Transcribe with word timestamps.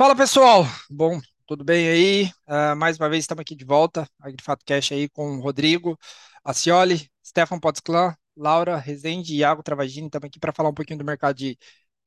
Fala 0.00 0.16
pessoal, 0.16 0.64
bom, 0.88 1.20
tudo 1.46 1.62
bem 1.62 1.86
aí? 1.86 2.24
Uh, 2.48 2.74
mais 2.74 2.96
uma 2.96 3.06
vez 3.10 3.22
estamos 3.22 3.42
aqui 3.42 3.54
de 3.54 3.66
volta, 3.66 4.08
AgriFato 4.18 4.64
Cash 4.64 4.92
aí 4.92 5.10
com 5.10 5.36
o 5.36 5.42
Rodrigo, 5.42 5.94
Acioli, 6.42 7.10
Stefan 7.22 7.60
Potsclan, 7.60 8.16
Laura 8.34 8.78
Rezende 8.78 9.34
e 9.34 9.40
Iago 9.40 9.62
Travagini, 9.62 10.06
estamos 10.06 10.26
aqui 10.28 10.40
para 10.40 10.54
falar 10.54 10.70
um 10.70 10.74
pouquinho 10.74 10.98
do 10.98 11.04
mercado 11.04 11.36
de, 11.36 11.58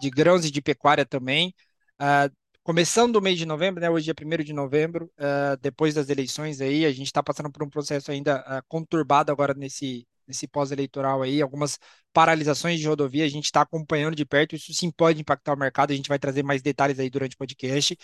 de 0.01 0.09
grãos 0.09 0.43
e 0.43 0.49
de 0.49 0.59
pecuária 0.59 1.05
também. 1.05 1.53
Uh, 2.01 2.35
começando 2.63 3.17
o 3.17 3.21
mês 3.21 3.37
de 3.37 3.45
novembro, 3.45 3.79
né, 3.79 3.91
hoje 3.91 4.09
é 4.09 4.13
1 4.19 4.43
de 4.43 4.53
novembro, 4.53 5.05
uh, 5.19 5.55
depois 5.61 5.93
das 5.93 6.09
eleições 6.09 6.61
aí, 6.61 6.87
a 6.87 6.91
gente 6.91 7.05
está 7.05 7.21
passando 7.21 7.51
por 7.51 7.61
um 7.61 7.69
processo 7.69 8.09
ainda 8.09 8.63
conturbado 8.67 9.31
agora 9.31 9.53
nesse, 9.53 10.07
nesse 10.27 10.47
pós-eleitoral 10.47 11.21
aí, 11.21 11.41
algumas 11.41 11.79
paralisações 12.13 12.79
de 12.79 12.87
rodovia, 12.87 13.25
a 13.25 13.29
gente 13.29 13.45
está 13.45 13.61
acompanhando 13.61 14.15
de 14.15 14.25
perto, 14.25 14.55
isso 14.55 14.73
sim 14.73 14.91
pode 14.91 15.21
impactar 15.21 15.53
o 15.53 15.57
mercado, 15.57 15.91
a 15.91 15.95
gente 15.95 16.09
vai 16.09 16.19
trazer 16.19 16.43
mais 16.43 16.61
detalhes 16.61 16.99
aí 16.99 17.09
durante 17.09 17.35
o 17.35 17.37
podcast. 17.37 17.97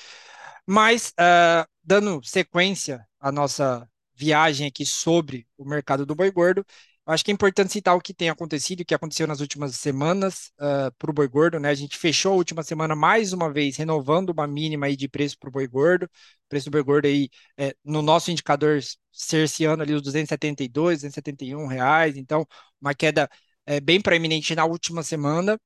Mas, 0.65 1.13
uh, 1.19 1.67
dando 1.83 2.21
sequência 2.23 3.05
à 3.19 3.31
nossa 3.31 3.87
viagem 4.15 4.67
aqui 4.67 4.85
sobre 4.85 5.47
o 5.57 5.65
mercado 5.65 6.05
do 6.05 6.15
boi 6.15 6.31
gordo, 6.31 6.65
acho 7.11 7.23
que 7.25 7.31
é 7.31 7.33
importante 7.33 7.71
citar 7.71 7.95
o 7.95 8.01
que 8.01 8.13
tem 8.13 8.29
acontecido, 8.29 8.81
o 8.81 8.85
que 8.85 8.93
aconteceu 8.93 9.27
nas 9.27 9.39
últimas 9.39 9.75
semanas 9.75 10.51
uh, 10.59 10.91
para 10.97 11.09
o 11.09 11.13
boi 11.13 11.27
gordo, 11.27 11.59
né? 11.59 11.69
A 11.69 11.73
gente 11.73 11.97
fechou 11.97 12.33
a 12.33 12.35
última 12.35 12.63
semana 12.63 12.95
mais 12.95 13.33
uma 13.33 13.51
vez, 13.51 13.77
renovando 13.77 14.29
uma 14.29 14.47
mínima 14.47 14.85
aí 14.87 14.95
de 14.95 15.07
preço 15.07 15.37
para 15.39 15.49
o 15.49 15.51
boi 15.51 15.67
gordo. 15.67 16.05
O 16.05 16.09
preço 16.49 16.69
do 16.69 16.71
boi 16.71 16.83
gordo 16.83 17.05
aí, 17.05 17.29
é, 17.57 17.75
no 17.83 18.01
nosso 18.01 18.31
indicador, 18.31 18.79
cerceando 19.11 19.83
ali 19.83 19.93
os 19.93 20.01
272, 20.01 20.99
271 20.99 21.67
reais. 21.67 22.17
Então, 22.17 22.45
uma 22.81 22.93
queda 22.93 23.29
é, 23.65 23.79
bem 23.79 24.01
proeminente 24.01 24.55
na 24.55 24.65
última 24.65 25.03
semana. 25.03 25.59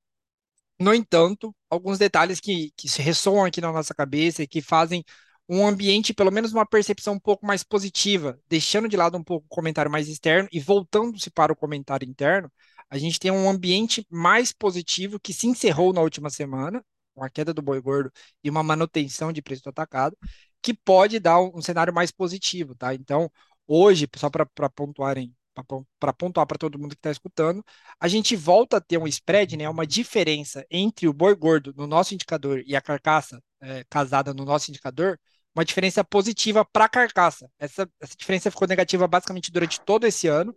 No 0.79 0.93
entanto, 0.93 1.55
alguns 1.69 1.97
detalhes 1.97 2.39
que, 2.39 2.71
que 2.75 2.87
ressoam 3.01 3.45
aqui 3.45 3.61
na 3.61 3.71
nossa 3.71 3.93
cabeça 3.93 4.43
e 4.43 4.47
que 4.47 4.61
fazem 4.61 5.03
um 5.47 5.67
ambiente, 5.67 6.13
pelo 6.13 6.31
menos 6.31 6.53
uma 6.53 6.65
percepção 6.65 7.15
um 7.15 7.19
pouco 7.19 7.45
mais 7.45 7.63
positiva, 7.63 8.39
deixando 8.47 8.87
de 8.87 8.97
lado 8.97 9.17
um 9.17 9.23
pouco 9.23 9.45
o 9.45 9.49
comentário 9.49 9.91
mais 9.91 10.07
externo 10.07 10.47
e 10.51 10.59
voltando-se 10.59 11.29
para 11.29 11.51
o 11.51 11.55
comentário 11.55 12.07
interno, 12.07 12.51
a 12.89 12.97
gente 12.97 13.19
tem 13.19 13.31
um 13.31 13.49
ambiente 13.49 14.05
mais 14.09 14.53
positivo 14.53 15.19
que 15.19 15.33
se 15.33 15.47
encerrou 15.47 15.91
na 15.93 16.01
última 16.01 16.29
semana, 16.29 16.83
com 17.13 17.23
a 17.23 17.29
queda 17.29 17.53
do 17.53 17.61
boi 17.61 17.81
gordo 17.81 18.11
e 18.43 18.49
uma 18.49 18.63
manutenção 18.63 19.31
de 19.31 19.41
preço 19.41 19.63
do 19.63 19.69
atacado, 19.69 20.17
que 20.61 20.73
pode 20.73 21.19
dar 21.19 21.41
um, 21.41 21.61
cenário 21.61 21.93
mais 21.93 22.11
positivo, 22.11 22.75
tá? 22.75 22.93
Então, 22.93 23.31
hoje, 23.67 24.07
só 24.15 24.29
para 24.29 24.45
pontuarem 24.69 25.33
para 25.99 26.13
pontuar 26.13 26.47
para 26.47 26.57
todo 26.57 26.79
mundo 26.79 26.91
que 26.91 26.99
está 26.99 27.11
escutando, 27.11 27.63
a 27.99 28.07
gente 28.07 28.35
volta 28.35 28.77
a 28.77 28.81
ter 28.81 28.97
um 28.97 29.07
spread, 29.07 29.55
né, 29.55 29.69
uma 29.69 29.85
diferença 29.85 30.65
entre 30.69 31.07
o 31.07 31.13
boi 31.13 31.35
gordo 31.35 31.73
no 31.77 31.85
nosso 31.85 32.13
indicador 32.13 32.63
e 32.65 32.75
a 32.75 32.81
carcaça 32.81 33.39
é, 33.61 33.83
casada 33.89 34.33
no 34.33 34.45
nosso 34.45 34.71
indicador, 34.71 35.19
uma 35.55 35.63
diferença 35.63 36.03
positiva 36.03 36.65
para 36.65 36.85
a 36.85 36.89
carcaça. 36.89 37.49
Essa, 37.59 37.87
essa 38.01 38.15
diferença 38.17 38.49
ficou 38.49 38.67
negativa 38.67 39.07
basicamente 39.07 39.51
durante 39.51 39.79
todo 39.81 40.05
esse 40.05 40.27
ano 40.27 40.55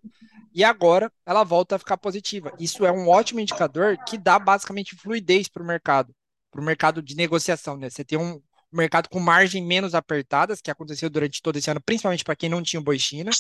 e 0.54 0.64
agora 0.64 1.12
ela 1.24 1.44
volta 1.44 1.76
a 1.76 1.78
ficar 1.78 1.98
positiva. 1.98 2.52
Isso 2.58 2.86
é 2.86 2.92
um 2.92 3.08
ótimo 3.08 3.40
indicador 3.40 3.96
que 4.04 4.16
dá 4.16 4.38
basicamente 4.38 4.96
fluidez 4.96 5.48
para 5.48 5.62
o 5.62 5.66
mercado, 5.66 6.14
para 6.50 6.60
o 6.60 6.64
mercado 6.64 7.02
de 7.02 7.14
negociação. 7.14 7.76
Né? 7.76 7.90
Você 7.90 8.04
tem 8.04 8.18
um, 8.18 8.40
mercado 8.76 9.08
com 9.08 9.18
margem 9.18 9.64
menos 9.64 9.94
apertadas, 9.94 10.60
que 10.60 10.70
aconteceu 10.70 11.08
durante 11.10 11.42
todo 11.42 11.56
esse 11.56 11.70
ano, 11.70 11.80
principalmente 11.80 12.24
para 12.24 12.36
quem 12.36 12.48
não 12.48 12.62
tinha 12.62 12.80
o 12.80 12.84
boi 12.84 12.98
China, 12.98 13.30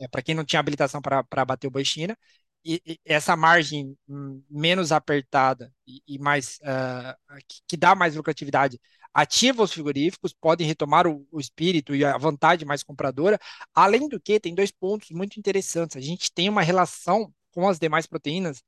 é, 0.00 0.08
para 0.08 0.22
quem 0.22 0.34
não 0.34 0.44
tinha 0.44 0.60
habilitação 0.60 1.00
para 1.00 1.44
bater 1.44 1.66
o 1.66 1.70
boi 1.70 1.84
China. 1.84 2.16
E, 2.64 2.80
e, 2.86 3.00
essa 3.04 3.36
margem 3.36 3.96
menos 4.48 4.92
apertada 4.92 5.72
e, 5.86 6.00
e 6.06 6.18
mais 6.18 6.58
uh, 6.62 7.36
que, 7.48 7.60
que, 7.68 7.76
dá 7.76 7.94
mais 7.94 8.14
lucratividade 8.14 8.80
ativa 9.14 9.62
os 9.62 9.72
frigoríficos, 9.72 10.32
podem 10.32 10.66
retomar 10.66 11.06
o, 11.06 11.26
o, 11.30 11.40
espírito 11.40 11.94
e 11.94 12.04
a 12.04 12.16
vontade 12.18 12.64
mais 12.64 12.82
compradora. 12.82 13.38
Além 13.74 14.08
do 14.08 14.20
que, 14.20 14.40
tem 14.40 14.54
dois 14.54 14.70
pontos 14.70 15.10
muito 15.10 15.38
interessantes. 15.38 15.96
A 15.96 16.00
gente 16.00 16.32
tem 16.32 16.48
uma 16.48 16.62
relação 16.62 17.32
com 17.52 17.68
as 17.68 17.78
demais 17.78 18.06
proteínas 18.06 18.62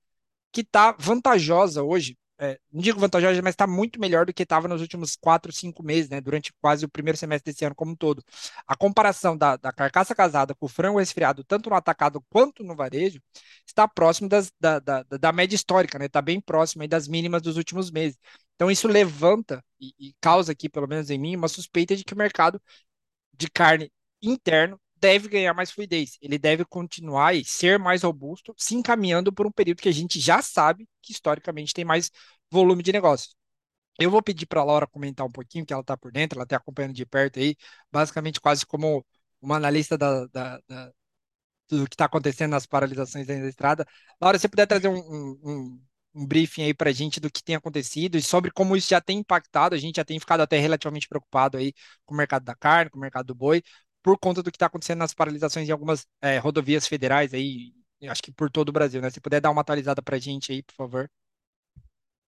que 0.52 0.60
está 0.62 0.92
vantajosa 0.92 1.82
hoje 1.82 2.16
é, 2.38 2.58
não 2.72 2.82
digo 2.82 2.98
vantajosa, 2.98 3.40
mas 3.42 3.52
está 3.52 3.66
muito 3.66 4.00
melhor 4.00 4.26
do 4.26 4.34
que 4.34 4.42
estava 4.42 4.66
nos 4.66 4.80
últimos 4.80 5.14
quatro, 5.14 5.52
cinco 5.52 5.82
meses, 5.84 6.10
né? 6.10 6.20
Durante 6.20 6.52
quase 6.60 6.84
o 6.84 6.88
primeiro 6.88 7.16
semestre 7.16 7.52
desse 7.52 7.64
ano 7.64 7.74
como 7.76 7.92
um 7.92 7.96
todo. 7.96 8.24
A 8.66 8.76
comparação 8.76 9.36
da, 9.36 9.56
da 9.56 9.72
carcaça 9.72 10.14
casada 10.14 10.54
com 10.54 10.66
o 10.66 10.68
frango 10.68 10.98
resfriado, 10.98 11.44
tanto 11.44 11.70
no 11.70 11.76
atacado 11.76 12.20
quanto 12.28 12.64
no 12.64 12.74
varejo, 12.74 13.20
está 13.66 13.86
próximo 13.86 14.28
das, 14.28 14.52
da, 14.58 14.80
da, 14.80 15.02
da 15.04 15.32
média 15.32 15.54
histórica, 15.54 15.98
né? 15.98 16.06
Está 16.06 16.20
bem 16.20 16.40
próximo 16.40 16.86
das 16.88 17.06
mínimas 17.06 17.40
dos 17.40 17.56
últimos 17.56 17.90
meses. 17.90 18.18
Então, 18.54 18.70
isso 18.70 18.88
levanta 18.88 19.64
e, 19.80 19.94
e 19.98 20.14
causa 20.20 20.52
aqui, 20.52 20.68
pelo 20.68 20.88
menos 20.88 21.10
em 21.10 21.18
mim, 21.18 21.36
uma 21.36 21.48
suspeita 21.48 21.96
de 21.96 22.04
que 22.04 22.14
o 22.14 22.16
mercado 22.16 22.60
de 23.32 23.50
carne 23.50 23.92
interno 24.22 24.80
deve 24.96 25.28
ganhar 25.28 25.52
mais 25.54 25.70
fluidez, 25.70 26.16
ele 26.20 26.38
deve 26.38 26.64
continuar 26.64 27.34
e 27.34 27.44
ser 27.44 27.78
mais 27.78 28.02
robusto, 28.02 28.54
se 28.56 28.74
encaminhando 28.74 29.32
por 29.32 29.46
um 29.46 29.52
período 29.52 29.82
que 29.82 29.88
a 29.88 29.92
gente 29.92 30.18
já 30.20 30.40
sabe 30.42 30.88
que 31.02 31.12
historicamente 31.12 31.74
tem 31.74 31.84
mais 31.84 32.10
volume 32.50 32.82
de 32.82 32.92
negócios. 32.92 33.36
Eu 33.98 34.10
vou 34.10 34.22
pedir 34.22 34.46
para 34.46 34.60
a 34.60 34.64
Laura 34.64 34.86
comentar 34.86 35.26
um 35.26 35.30
pouquinho, 35.30 35.66
que 35.66 35.72
ela 35.72 35.82
está 35.82 35.96
por 35.96 36.12
dentro, 36.12 36.38
ela 36.38 36.44
está 36.44 36.56
acompanhando 36.56 36.94
de 36.94 37.06
perto 37.06 37.38
aí, 37.38 37.56
basicamente 37.92 38.40
quase 38.40 38.66
como 38.66 39.04
uma 39.40 39.56
analista 39.56 39.96
da, 39.98 40.26
da, 40.26 40.60
da 40.68 40.92
do 41.68 41.86
que 41.88 41.94
está 41.94 42.06
acontecendo 42.06 42.52
nas 42.52 42.66
paralisações 42.66 43.26
da 43.26 43.34
estrada. 43.34 43.86
Laura, 44.20 44.38
se 44.38 44.48
puder 44.48 44.66
trazer 44.66 44.88
um, 44.88 44.96
um, 44.98 45.40
um 45.44 45.82
briefing 46.14 46.62
aí 46.62 46.74
para 46.74 46.90
a 46.90 46.92
gente 46.92 47.18
do 47.20 47.30
que 47.30 47.42
tem 47.42 47.56
acontecido 47.56 48.16
e 48.16 48.22
sobre 48.22 48.50
como 48.50 48.76
isso 48.76 48.88
já 48.90 49.00
tem 49.00 49.18
impactado, 49.18 49.74
a 49.74 49.78
gente 49.78 49.96
já 49.96 50.04
tem 50.04 50.18
ficado 50.20 50.40
até 50.40 50.58
relativamente 50.58 51.08
preocupado 51.08 51.56
aí 51.56 51.72
com 52.04 52.14
o 52.14 52.16
mercado 52.16 52.44
da 52.44 52.54
carne, 52.54 52.90
com 52.90 52.98
o 52.98 53.00
mercado 53.00 53.26
do 53.26 53.34
boi, 53.34 53.62
por 54.02 54.18
conta 54.18 54.42
do 54.42 54.50
que 54.50 54.56
está 54.56 54.66
acontecendo 54.66 54.98
nas 54.98 55.14
paralisações 55.14 55.68
em 55.68 55.72
algumas 55.72 56.06
é, 56.20 56.38
rodovias 56.38 56.86
federais 56.86 57.34
aí, 57.34 57.72
acho 58.08 58.22
que 58.22 58.32
por 58.32 58.50
todo 58.50 58.68
o 58.68 58.72
Brasil, 58.72 59.00
né? 59.00 59.10
Se 59.10 59.20
puder 59.20 59.40
dar 59.40 59.50
uma 59.50 59.62
atualizada 59.62 60.02
para 60.02 60.16
a 60.16 60.18
gente 60.20 60.52
aí, 60.52 60.62
por 60.62 60.74
favor. 60.74 61.10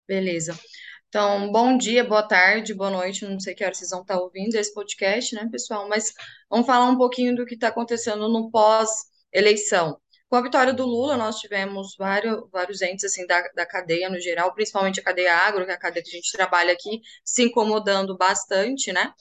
Beleza. 0.09 0.59
Então, 1.09 1.51
bom 1.51 1.77
dia, 1.77 2.05
boa 2.05 2.23
tarde, 2.23 2.75
boa 2.75 2.91
noite, 2.91 3.25
não 3.25 3.39
sei 3.41 3.55
que 3.55 3.65
hora 3.65 3.75
vocês 3.75 3.91
vão 3.91 4.03
estar 4.03 4.21
ouvindo 4.21 4.55
esse 4.55 4.73
podcast, 4.73 5.35
né, 5.35 5.49
pessoal? 5.51 5.89
Mas 5.89 6.13
vamos 6.51 6.67
falar 6.67 6.89
um 6.91 6.97
pouquinho 6.97 7.35
do 7.35 7.47
que 7.47 7.55
está 7.55 7.69
acontecendo 7.69 8.29
no 8.29 8.51
pós-eleição. 8.51 10.01
Com 10.29 10.37
a 10.37 10.43
vitória 10.43 10.73
do 10.73 10.85
Lula, 10.85 11.17
nós 11.17 11.39
tivemos 11.39 11.95
vários, 11.97 12.49
vários 12.51 12.83
entes 12.83 13.05
assim, 13.05 13.27
da, 13.27 13.43
da 13.55 13.65
cadeia 13.67 14.11
no 14.11 14.21
geral, 14.21 14.53
principalmente 14.55 14.99
a 15.01 15.03
cadeia 15.03 15.35
agro, 15.37 15.65
que 15.65 15.71
é 15.71 15.75
a 15.75 15.79
cadeia 15.79 16.03
que 16.03 16.11
a 16.11 16.13
gente 16.13 16.33
trabalha 16.33 16.73
aqui, 16.73 17.01
se 17.25 17.45
incomodando 17.45 18.17
bastante, 18.17 18.93
né, 18.93 19.13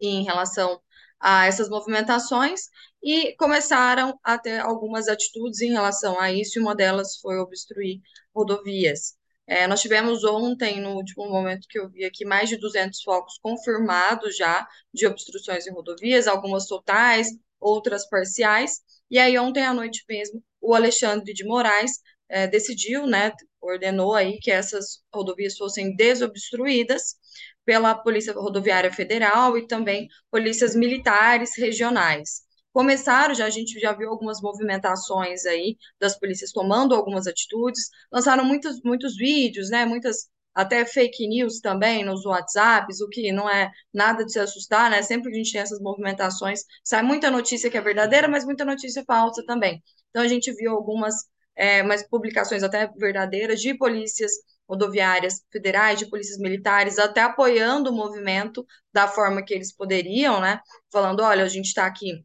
em 0.00 0.24
relação 0.24 0.80
a 1.20 1.46
essas 1.46 1.68
movimentações 1.68 2.62
e 3.02 3.34
começaram 3.36 4.18
a 4.22 4.38
ter 4.38 4.60
algumas 4.60 5.08
atitudes 5.08 5.60
em 5.60 5.72
relação 5.72 6.20
a 6.20 6.32
isso, 6.32 6.58
e 6.58 6.62
uma 6.62 6.74
delas 6.74 7.16
foi 7.18 7.38
obstruir 7.38 8.00
rodovias. 8.34 9.16
É, 9.46 9.66
nós 9.66 9.80
tivemos 9.80 10.24
ontem, 10.24 10.80
no 10.80 10.94
último 10.94 11.28
momento 11.28 11.66
que 11.68 11.78
eu 11.78 11.88
vi 11.88 12.04
aqui, 12.04 12.24
mais 12.24 12.48
de 12.50 12.56
200 12.58 13.02
focos 13.02 13.38
confirmados 13.42 14.36
já 14.36 14.66
de 14.92 15.06
obstruções 15.06 15.66
em 15.66 15.72
rodovias, 15.72 16.26
algumas 16.26 16.66
totais, 16.66 17.28
outras 17.58 18.06
parciais. 18.08 18.80
E 19.10 19.18
aí, 19.18 19.38
ontem 19.38 19.64
à 19.64 19.72
noite 19.74 20.04
mesmo, 20.08 20.42
o 20.60 20.74
Alexandre 20.74 21.32
de 21.32 21.44
Moraes 21.44 21.92
é, 22.28 22.46
decidiu, 22.46 23.06
né, 23.06 23.32
ordenou 23.60 24.14
aí 24.14 24.38
que 24.38 24.50
essas 24.50 25.02
rodovias 25.12 25.56
fossem 25.56 25.94
desobstruídas 25.96 27.16
pela 27.64 27.94
Polícia 27.94 28.32
Rodoviária 28.32 28.92
Federal 28.92 29.56
e 29.56 29.66
também 29.66 30.08
polícias 30.30 30.74
militares 30.74 31.56
regionais. 31.56 32.42
Começaram, 32.72 33.34
já 33.34 33.46
a 33.46 33.50
gente 33.50 33.78
já 33.80 33.92
viu 33.92 34.10
algumas 34.10 34.40
movimentações 34.40 35.44
aí 35.46 35.76
das 36.00 36.18
polícias 36.18 36.52
tomando 36.52 36.94
algumas 36.94 37.26
atitudes, 37.26 37.88
lançaram 38.12 38.44
muitos, 38.44 38.80
muitos 38.82 39.16
vídeos, 39.16 39.70
né, 39.70 39.84
muitas 39.84 40.28
até 40.58 40.84
fake 40.84 41.28
news 41.28 41.60
também 41.60 42.04
nos 42.04 42.26
WhatsApps, 42.26 43.00
o 43.00 43.08
que 43.08 43.30
não 43.30 43.48
é 43.48 43.70
nada 43.94 44.24
de 44.24 44.32
se 44.32 44.40
assustar, 44.40 44.90
né? 44.90 45.02
Sempre 45.02 45.30
que 45.30 45.36
a 45.36 45.38
gente 45.38 45.52
tem 45.52 45.60
essas 45.60 45.78
movimentações, 45.80 46.64
sai 46.82 47.00
muita 47.00 47.30
notícia 47.30 47.70
que 47.70 47.76
é 47.76 47.80
verdadeira, 47.80 48.26
mas 48.26 48.44
muita 48.44 48.64
notícia 48.64 49.04
falsa 49.06 49.44
também. 49.46 49.80
Então 50.10 50.20
a 50.20 50.26
gente 50.26 50.52
viu 50.52 50.72
algumas 50.72 51.14
é, 51.54 51.84
publicações 52.10 52.64
até 52.64 52.88
verdadeiras 52.98 53.60
de 53.60 53.72
polícias 53.72 54.32
rodoviárias 54.68 55.44
federais, 55.52 56.00
de 56.00 56.10
polícias 56.10 56.38
militares, 56.38 56.98
até 56.98 57.20
apoiando 57.22 57.90
o 57.90 57.96
movimento 57.96 58.66
da 58.92 59.06
forma 59.06 59.44
que 59.44 59.54
eles 59.54 59.72
poderiam, 59.72 60.40
né? 60.40 60.60
Falando, 60.92 61.20
olha, 61.20 61.44
a 61.44 61.48
gente 61.48 61.66
está 61.66 61.86
aqui 61.86 62.24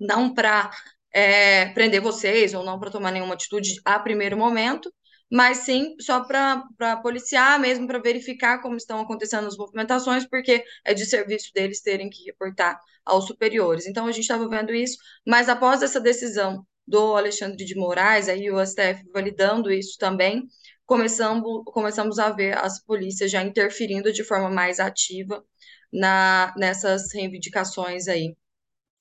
não 0.00 0.32
para 0.32 0.70
é, 1.12 1.66
prender 1.74 2.00
vocês 2.00 2.54
ou 2.54 2.64
não 2.64 2.80
para 2.80 2.90
tomar 2.90 3.10
nenhuma 3.10 3.34
atitude 3.34 3.74
a 3.84 3.98
primeiro 3.98 4.38
momento, 4.38 4.90
mas 5.30 5.58
sim 5.58 5.94
só 6.00 6.20
para 6.24 6.96
policiar 7.02 7.58
mesmo, 7.60 7.86
para 7.86 7.98
verificar 8.00 8.60
como 8.60 8.76
estão 8.76 9.00
acontecendo 9.00 9.46
as 9.46 9.56
movimentações, 9.56 10.26
porque 10.28 10.64
é 10.84 10.92
de 10.94 11.06
serviço 11.06 11.52
deles 11.54 11.80
terem 11.80 12.10
que 12.10 12.24
reportar 12.24 12.78
aos 13.04 13.26
superiores. 13.26 13.86
Então 13.86 14.06
a 14.06 14.12
gente 14.12 14.22
estava 14.22 14.48
vendo 14.48 14.74
isso, 14.74 14.98
mas 15.26 15.48
após 15.48 15.82
essa 15.82 16.00
decisão 16.00 16.66
do 16.86 17.16
Alexandre 17.16 17.64
de 17.64 17.74
Moraes, 17.76 18.28
aí 18.28 18.50
o 18.50 18.58
STF 18.58 19.04
validando 19.12 19.70
isso 19.70 19.96
também, 19.98 20.46
começamos, 20.84 21.62
começamos 21.66 22.18
a 22.18 22.30
ver 22.30 22.58
as 22.58 22.82
polícias 22.84 23.30
já 23.30 23.42
interferindo 23.42 24.12
de 24.12 24.24
forma 24.24 24.50
mais 24.50 24.80
ativa 24.80 25.44
na, 25.92 26.52
nessas 26.56 27.12
reivindicações 27.14 28.08
aí 28.08 28.36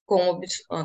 com, 0.06 0.40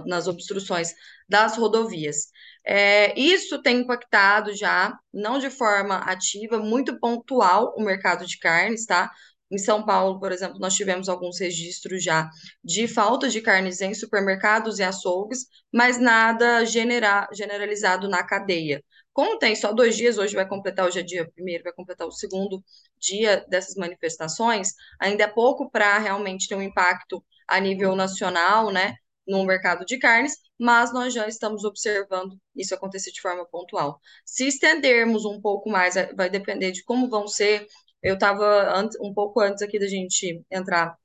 nas 0.07 0.29
obstruções 0.29 0.95
das 1.29 1.57
rodovias. 1.57 2.29
É, 2.67 3.19
isso 3.19 3.61
tem 3.63 3.81
impactado 3.81 4.55
já, 4.55 4.97
não 5.13 5.39
de 5.39 5.51
forma 5.51 5.97
ativa, 5.99 6.59
muito 6.59 6.99
pontual 6.99 7.75
o 7.77 7.83
mercado 7.83 8.27
de 8.27 8.39
carnes, 8.39 8.87
tá? 8.87 9.11
Em 9.51 9.59
São 9.59 9.85
Paulo, 9.85 10.19
por 10.19 10.33
exemplo, 10.33 10.59
nós 10.59 10.75
tivemos 10.75 11.09
alguns 11.09 11.39
registros 11.39 12.03
já 12.03 12.29
de 12.65 12.89
falta 12.89 13.29
de 13.29 13.41
carnes 13.43 13.81
em 13.83 13.93
supermercados 13.95 14.79
e 14.79 14.83
açougues, 14.83 15.47
mas 15.73 15.99
nada 15.99 16.65
genera 16.65 17.29
generalizado 17.33 18.09
na 18.09 18.25
cadeia. 18.27 18.83
Como 19.13 19.39
tem 19.39 19.55
só 19.55 19.73
dois 19.73 19.97
dias, 19.97 20.19
hoje 20.19 20.35
vai 20.35 20.49
completar, 20.49 20.87
hoje 20.87 20.99
é 21.01 21.03
dia 21.03 21.31
primeiro, 21.35 21.63
vai 21.63 21.73
completar 21.73 22.07
o 22.07 22.11
segundo 22.13 22.65
dia 22.99 23.45
dessas 23.49 23.75
manifestações, 23.77 24.73
ainda 25.01 25.25
é 25.25 25.29
pouco 25.29 25.71
para 25.71 25.99
realmente 25.99 26.49
ter 26.49 26.55
um 26.57 26.63
impacto 26.63 27.25
a 27.47 27.61
nível 27.61 27.95
nacional, 27.95 28.73
né, 28.73 28.95
no 29.27 29.45
mercado 29.45 29.85
de 29.85 29.99
carnes, 29.99 30.37
mas 30.59 30.93
nós 30.93 31.13
já 31.15 31.27
estamos 31.29 31.65
observando 31.65 32.39
isso 32.55 32.75
acontecer 32.75 33.11
de 33.13 33.21
forma 33.21 33.47
pontual. 33.47 34.01
Se 34.25 34.47
estendermos 34.47 35.25
um 35.25 35.41
pouco 35.41 35.69
mais, 35.71 35.95
vai 36.17 36.29
depender 36.31 36.73
de 36.73 36.85
como 36.85 37.09
vão 37.09 37.27
ser. 37.27 37.67
Eu 38.03 38.15
estava 38.15 38.83
um 39.01 39.13
pouco 39.15 39.41
antes 39.41 39.63
aqui 39.63 39.79
da 39.79 39.87
gente 39.89 40.45
entrar 40.51 40.97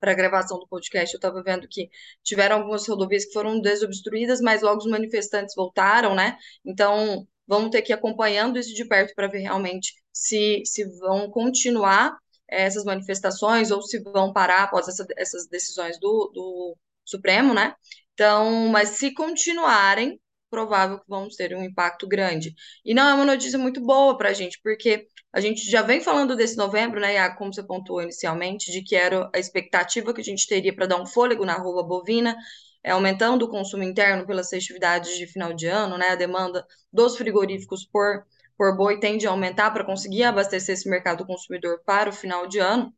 para 0.00 0.12
a 0.12 0.14
gravação 0.14 0.58
do 0.58 0.68
podcast, 0.68 1.12
eu 1.14 1.18
estava 1.18 1.42
vendo 1.42 1.66
que 1.68 1.90
tiveram 2.22 2.56
algumas 2.58 2.86
rodovias 2.86 3.24
que 3.24 3.32
foram 3.32 3.60
desobstruídas, 3.60 4.40
mas 4.40 4.62
logo 4.62 4.78
os 4.78 4.86
manifestantes 4.90 5.54
voltaram, 5.56 6.14
né? 6.14 6.36
Então, 6.64 7.26
vamos 7.46 7.70
ter 7.70 7.82
que 7.82 7.92
ir 7.92 7.94
acompanhando 7.94 8.58
isso 8.58 8.74
de 8.74 8.84
perto 8.84 9.14
para 9.14 9.26
ver 9.28 9.40
realmente 9.40 9.94
se, 10.12 10.62
se 10.64 10.84
vão 10.98 11.30
continuar 11.30 12.16
eh, 12.48 12.62
essas 12.64 12.84
manifestações 12.84 13.70
ou 13.70 13.82
se 13.82 13.98
vão 14.00 14.32
parar 14.32 14.64
após 14.64 14.88
essa, 14.88 15.06
essas 15.16 15.46
decisões 15.48 15.98
do, 15.98 16.30
do 16.34 16.76
Supremo, 17.08 17.54
né? 17.54 17.74
Então, 18.14 18.68
mas 18.68 18.90
se 18.90 19.12
continuarem, 19.14 20.20
provável 20.50 20.98
que 20.98 21.04
vamos 21.08 21.36
ter 21.36 21.54
um 21.54 21.62
impacto 21.62 22.06
grande. 22.06 22.54
E 22.84 22.94
não 22.94 23.08
é 23.08 23.14
uma 23.14 23.24
notícia 23.24 23.58
muito 23.58 23.80
boa 23.80 24.16
para 24.16 24.30
a 24.30 24.32
gente, 24.32 24.58
porque 24.62 25.06
a 25.32 25.40
gente 25.40 25.70
já 25.70 25.82
vem 25.82 26.00
falando 26.00 26.34
desse 26.34 26.56
novembro, 26.56 27.00
né, 27.00 27.28
como 27.30 27.52
você 27.52 27.62
pontuou 27.62 28.02
inicialmente, 28.02 28.72
de 28.72 28.82
que 28.82 28.96
era 28.96 29.30
a 29.34 29.38
expectativa 29.38 30.12
que 30.14 30.20
a 30.20 30.24
gente 30.24 30.46
teria 30.46 30.74
para 30.74 30.86
dar 30.86 31.00
um 31.00 31.06
fôlego 31.06 31.44
na 31.44 31.54
arroba 31.54 31.82
bovina, 31.82 32.36
é, 32.82 32.90
aumentando 32.92 33.44
o 33.44 33.48
consumo 33.50 33.82
interno 33.82 34.26
pelas 34.26 34.48
festividades 34.48 35.16
de 35.16 35.26
final 35.26 35.52
de 35.52 35.66
ano, 35.66 35.98
né, 35.98 36.10
a 36.10 36.14
demanda 36.16 36.66
dos 36.92 37.16
frigoríficos 37.16 37.84
por, 37.84 38.24
por 38.56 38.76
boi 38.76 38.98
tende 38.98 39.26
a 39.26 39.30
aumentar 39.30 39.70
para 39.72 39.84
conseguir 39.84 40.24
abastecer 40.24 40.74
esse 40.74 40.88
mercado 40.88 41.26
consumidor 41.26 41.82
para 41.84 42.10
o 42.10 42.12
final 42.12 42.46
de 42.46 42.58
ano. 42.58 42.92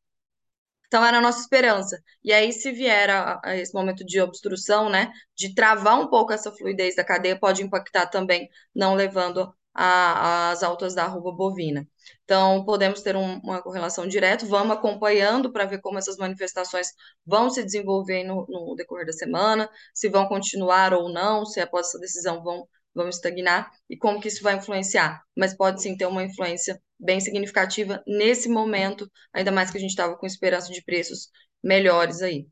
Então, 0.90 1.04
era 1.06 1.18
a 1.18 1.20
nossa 1.20 1.40
esperança. 1.40 2.02
E 2.24 2.32
aí, 2.32 2.52
se 2.52 2.72
vier 2.72 3.08
a, 3.10 3.40
a 3.44 3.56
esse 3.56 3.72
momento 3.72 4.04
de 4.04 4.20
obstrução, 4.20 4.90
né, 4.90 5.12
de 5.36 5.54
travar 5.54 6.00
um 6.00 6.08
pouco 6.08 6.32
essa 6.32 6.50
fluidez 6.50 6.96
da 6.96 7.04
cadeia, 7.04 7.38
pode 7.38 7.62
impactar 7.62 8.06
também, 8.06 8.48
não 8.74 8.94
levando 8.96 9.54
as 9.72 10.64
altas 10.64 10.92
da 10.92 11.04
arroba 11.04 11.30
bovina. 11.30 11.86
Então, 12.24 12.64
podemos 12.64 13.02
ter 13.02 13.14
um, 13.14 13.38
uma 13.38 13.62
correlação 13.62 14.08
direta, 14.08 14.44
vamos 14.46 14.76
acompanhando 14.76 15.52
para 15.52 15.64
ver 15.64 15.80
como 15.80 15.96
essas 15.96 16.16
manifestações 16.16 16.88
vão 17.24 17.48
se 17.50 17.62
desenvolver 17.62 18.24
no, 18.24 18.44
no, 18.48 18.74
decorrer 18.74 19.06
da 19.06 19.12
semana, 19.12 19.70
se 19.94 20.08
vão 20.08 20.26
continuar 20.26 20.92
ou 20.92 21.08
não, 21.08 21.46
se 21.46 21.60
após 21.60 21.86
essa 21.86 22.00
decisão 22.00 22.42
vão, 22.42 22.66
vão 22.92 23.08
estagnar 23.08 23.70
e 23.88 23.96
como 23.96 24.20
que 24.20 24.26
isso 24.26 24.42
vai 24.42 24.56
influenciar. 24.56 25.22
Mas 25.36 25.56
pode 25.56 25.80
sim 25.82 25.96
ter 25.96 26.06
uma 26.06 26.24
influência 26.24 26.80
bem 27.00 27.20
significativa 27.20 28.02
nesse 28.06 28.48
momento, 28.48 29.10
ainda 29.32 29.50
mais 29.50 29.70
que 29.70 29.78
a 29.78 29.80
gente 29.80 29.90
estava 29.90 30.16
com 30.16 30.26
esperança 30.26 30.72
de 30.72 30.82
preços 30.82 31.28
melhores 31.62 32.22
aí. 32.22 32.46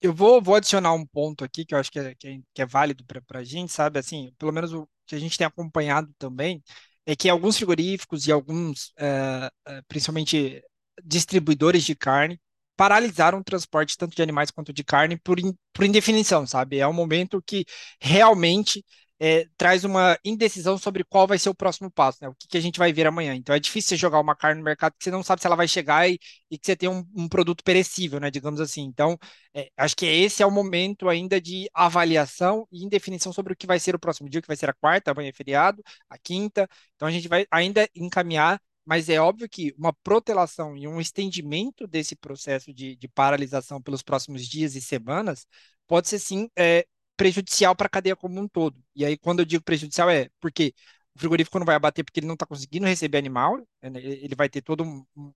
Eu 0.00 0.12
vou, 0.14 0.40
vou 0.42 0.54
adicionar 0.54 0.92
um 0.92 1.06
ponto 1.06 1.44
aqui 1.44 1.64
que 1.64 1.74
eu 1.74 1.78
acho 1.78 1.90
que 1.90 1.98
é, 1.98 2.14
que 2.14 2.28
é, 2.28 2.38
que 2.54 2.62
é 2.62 2.66
válido 2.66 3.04
para 3.04 3.40
a 3.40 3.44
gente, 3.44 3.72
sabe? 3.72 3.98
Assim, 3.98 4.32
pelo 4.38 4.52
menos 4.52 4.72
o 4.72 4.88
que 5.06 5.14
a 5.14 5.18
gente 5.18 5.38
tem 5.38 5.46
acompanhado 5.46 6.12
também 6.18 6.62
é 7.06 7.16
que 7.16 7.28
alguns 7.28 7.56
frigoríficos 7.56 8.26
e 8.26 8.32
alguns, 8.32 8.92
é, 8.98 9.50
é, 9.66 9.82
principalmente 9.88 10.62
distribuidores 11.04 11.84
de 11.84 11.94
carne, 11.94 12.40
paralisaram 12.76 13.38
o 13.38 13.44
transporte 13.44 13.96
tanto 13.96 14.14
de 14.14 14.22
animais 14.22 14.50
quanto 14.50 14.72
de 14.72 14.84
carne 14.84 15.16
por, 15.18 15.38
in, 15.40 15.54
por 15.72 15.84
indefinição, 15.84 16.46
sabe? 16.46 16.78
É 16.78 16.86
um 16.86 16.92
momento 16.92 17.42
que 17.42 17.64
realmente 18.00 18.84
é, 19.18 19.46
traz 19.56 19.84
uma 19.84 20.18
indecisão 20.24 20.76
sobre 20.76 21.02
qual 21.04 21.26
vai 21.26 21.38
ser 21.38 21.48
o 21.48 21.54
próximo 21.54 21.90
passo, 21.90 22.18
né? 22.20 22.28
O 22.28 22.34
que, 22.34 22.46
que, 22.48 22.58
a 22.58 22.60
gente 22.60 22.78
vai 22.78 22.92
ver 22.92 23.06
amanhã. 23.06 23.34
Então 23.34 23.54
é 23.54 23.58
difícil 23.60 23.90
você 23.90 23.96
jogar 23.96 24.20
uma 24.20 24.36
carne 24.36 24.58
no 24.60 24.64
mercado 24.64 24.94
que 24.98 25.04
você 25.04 25.10
não 25.10 25.22
sabe 25.22 25.40
se 25.40 25.46
ela 25.46 25.56
vai 25.56 25.66
chegar 25.66 26.08
e, 26.08 26.18
e 26.50 26.58
que 26.58 26.66
você 26.66 26.76
tem 26.76 26.88
um, 26.88 27.04
um, 27.16 27.28
produto 27.28 27.64
perecível, 27.64 28.20
né? 28.20 28.30
Digamos 28.30 28.60
assim. 28.60 28.82
Então, 28.82 29.18
é, 29.54 29.70
acho 29.76 29.96
que 29.96 30.04
esse 30.06 30.42
é 30.42 30.46
o 30.46 30.50
momento 30.50 31.08
ainda 31.08 31.40
de 31.40 31.68
avaliação 31.72 32.68
e 32.70 32.84
indefinição 32.84 33.32
sobre 33.32 33.52
o 33.54 33.56
que 33.56 33.66
vai 33.66 33.78
ser 33.78 33.94
o 33.94 33.98
próximo 33.98 34.28
dia, 34.28 34.42
que 34.42 34.48
vai 34.48 34.56
ser 34.56 34.68
a 34.68 34.74
quarta, 34.74 35.10
amanhã 35.10 35.30
é 35.30 35.32
feriado, 35.32 35.82
a 36.10 36.18
quinta. 36.18 36.68
Então 36.94 37.08
a 37.08 37.10
gente 37.10 37.28
vai 37.28 37.46
ainda 37.50 37.88
encaminhar. 37.94 38.60
Mas 38.88 39.08
é 39.08 39.18
óbvio 39.20 39.48
que 39.48 39.74
uma 39.76 39.92
protelação 39.92 40.76
e 40.76 40.86
um 40.86 41.00
estendimento 41.00 41.88
desse 41.88 42.14
processo 42.14 42.72
de, 42.72 42.94
de 42.94 43.08
paralisação 43.08 43.82
pelos 43.82 44.00
próximos 44.00 44.46
dias 44.46 44.76
e 44.76 44.80
semanas 44.80 45.44
pode 45.88 46.08
ser 46.08 46.20
sim 46.20 46.48
é, 46.56 46.86
prejudicial 47.16 47.74
para 47.76 47.86
a 47.86 47.90
cadeia 47.90 48.16
como 48.16 48.40
um 48.40 48.48
todo. 48.48 48.76
E 48.94 49.04
aí, 49.04 49.16
quando 49.16 49.40
eu 49.40 49.44
digo 49.46 49.64
prejudicial, 49.64 50.10
é 50.10 50.28
porque 50.40 50.74
o 51.14 51.18
frigorífico 51.18 51.58
não 51.58 51.64
vai 51.66 51.74
abater 51.76 52.04
porque 52.04 52.20
ele 52.20 52.26
não 52.26 52.34
está 52.34 52.44
conseguindo 52.44 52.86
receber 52.86 53.16
animal, 53.18 53.56
né? 53.82 54.00
ele 54.02 54.34
vai 54.34 54.48
ter 54.50 54.60
toda 54.60 54.84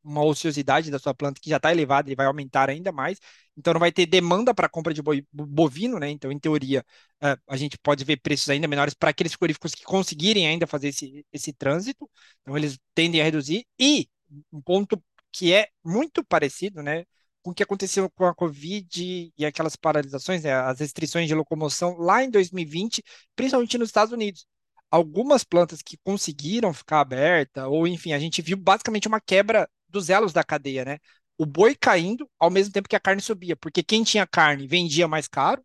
uma 0.05 0.23
ociosidade 0.25 0.91
da 0.91 0.99
sua 0.99 1.15
planta 1.15 1.41
que 1.41 1.49
já 1.49 1.57
está 1.57 1.73
elevada, 1.73 2.09
ele 2.09 2.17
vai 2.17 2.27
aumentar 2.27 2.69
ainda 2.69 2.93
mais, 2.93 3.19
então 3.57 3.73
não 3.73 3.81
vai 3.81 3.91
ter 3.91 4.05
demanda 4.07 4.55
para 4.55 4.69
compra 4.69 4.93
de 4.93 5.01
bovino, 5.33 5.99
né? 5.99 6.11
Então, 6.11 6.31
em 6.31 6.39
teoria, 6.39 6.85
é, 7.23 7.37
a 7.49 7.57
gente 7.57 7.79
pode 7.79 8.05
ver 8.05 8.19
preços 8.19 8.49
ainda 8.51 8.69
menores 8.69 8.93
para 8.95 9.09
aqueles 9.11 9.33
frigoríficos 9.33 9.75
que 9.75 9.83
conseguirem 9.85 10.47
ainda 10.47 10.67
fazer 10.67 10.89
esse, 10.89 11.25
esse 11.33 11.53
trânsito, 11.53 12.09
então 12.43 12.57
eles 12.57 12.79
tendem 12.95 13.21
a 13.21 13.25
reduzir. 13.25 13.65
E 13.79 14.09
um 14.53 14.61
ponto 14.63 15.03
que 15.33 15.53
é 15.55 15.69
muito 15.85 16.25
parecido, 16.25 16.83
né? 16.83 17.05
Com 17.43 17.51
o 17.51 17.55
que 17.55 17.63
aconteceu 17.63 18.11
com 18.11 18.27
a 18.27 18.35
Covid 18.35 19.33
e 19.37 19.47
aquelas 19.47 19.77
paralisações, 19.77 20.43
né, 20.43 20.53
as 20.53 20.81
restrições 20.81 21.29
de 21.29 21.35
locomoção 21.35 21.97
lá 21.99 22.23
em 22.23 22.31
2020, 22.31 23.03
principalmente 23.35 23.79
nos 23.79 23.89
Estados 23.89 24.13
Unidos. 24.13 24.47
Algumas 24.91 25.45
plantas 25.45 25.83
que 25.83 25.97
conseguiram 26.05 26.73
ficar 26.73 27.01
aberta, 27.01 27.69
ou 27.69 27.87
enfim, 27.87 28.13
a 28.13 28.19
gente 28.19 28.43
viu 28.43 28.57
basicamente 28.57 29.09
uma 29.09 29.21
quebra 29.21 29.69
dos 29.89 30.11
elos 30.11 30.33
da 30.33 30.45
cadeia, 30.45 30.85
né? 30.85 30.99
O 31.39 31.47
boi 31.47 31.75
caindo 31.75 32.29
ao 32.39 32.51
mesmo 32.51 32.73
tempo 32.73 32.89
que 32.89 32.97
a 32.97 33.01
carne 33.01 33.23
subia, 33.23 33.57
porque 33.57 33.83
quem 33.83 34.03
tinha 34.05 34.27
carne 34.27 34.67
vendia 34.67 35.09
mais 35.09 35.27
caro, 35.29 35.63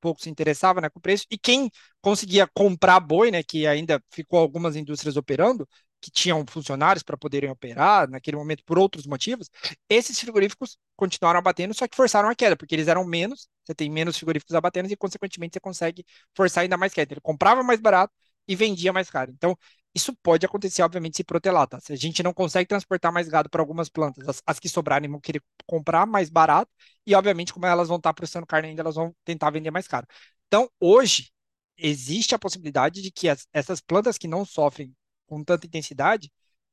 pouco 0.00 0.22
se 0.22 0.30
interessava 0.30 0.80
né, 0.80 0.88
com 0.88 0.98
o 0.98 1.02
preço, 1.02 1.24
e 1.30 1.38
quem 1.38 1.70
conseguia 2.00 2.46
comprar 2.54 3.00
boi, 3.00 3.30
né, 3.30 3.42
que 3.42 3.66
ainda 3.66 4.02
ficou 4.10 4.38
algumas 4.38 4.76
indústrias 4.76 5.16
operando, 5.16 5.68
que 6.00 6.10
tinham 6.10 6.44
funcionários 6.48 7.02
para 7.02 7.16
poderem 7.16 7.50
operar 7.50 8.08
naquele 8.08 8.36
momento 8.36 8.64
por 8.64 8.78
outros 8.78 9.06
motivos, 9.06 9.50
esses 9.88 10.18
frigoríficos 10.20 10.78
continuaram 10.96 11.38
abatendo, 11.38 11.74
só 11.74 11.86
que 11.88 11.96
forçaram 11.96 12.28
a 12.28 12.34
queda, 12.34 12.56
porque 12.56 12.74
eles 12.74 12.88
eram 12.88 13.04
menos, 13.04 13.48
você 13.64 13.74
tem 13.74 13.90
menos 13.90 14.16
frigoríficos 14.16 14.54
abatendo 14.54 14.90
e, 14.92 14.96
consequentemente, 14.96 15.54
você 15.54 15.60
consegue 15.60 16.04
forçar 16.36 16.62
ainda 16.62 16.76
mais 16.76 16.92
queda. 16.92 17.14
Ele 17.14 17.20
comprava 17.20 17.62
mais 17.62 17.80
barato 17.80 18.12
e 18.46 18.56
vendia 18.56 18.92
mais 18.92 19.10
caro. 19.10 19.32
Então, 19.32 19.56
isso 19.94 20.14
pode 20.22 20.46
acontecer, 20.46 20.82
obviamente, 20.82 21.16
se 21.16 21.24
protelar, 21.24 21.66
tá? 21.66 21.80
Se 21.80 21.92
a 21.92 21.96
gente 21.96 22.22
não 22.22 22.32
consegue 22.32 22.68
transportar 22.68 23.12
mais 23.12 23.28
gado 23.28 23.50
para 23.50 23.60
algumas 23.60 23.88
plantas, 23.88 24.28
as, 24.28 24.42
as, 24.46 24.58
que 24.60 24.68
sobrarem 24.68 25.10
vão 25.10 25.20
querer 25.20 25.42
comprar 25.66 26.06
mais 26.06 26.30
barato 26.30 26.70
e, 27.06 27.14
obviamente, 27.14 27.52
como 27.52 27.66
elas 27.66 27.88
vão 27.88 27.96
estar 27.96 28.14
processando 28.14 28.46
carne 28.46 28.68
ainda, 28.68 28.82
elas 28.82 28.94
vão 28.94 29.14
tentar 29.24 29.50
vender 29.50 29.70
mais 29.70 29.88
caro. 29.88 30.06
Então, 30.46 30.70
hoje, 30.80 31.30
existe 31.76 32.34
a 32.34 32.38
possibilidade 32.38 33.02
de 33.02 33.10
que 33.10 33.28
as, 33.28 33.46
essas 33.52 33.80
plantas 33.80 34.18
que 34.18 34.28
não 34.28 34.44
sofrem 34.44 34.94
com 35.28 35.44
tanta 35.44 35.66
intensidade 35.66 36.32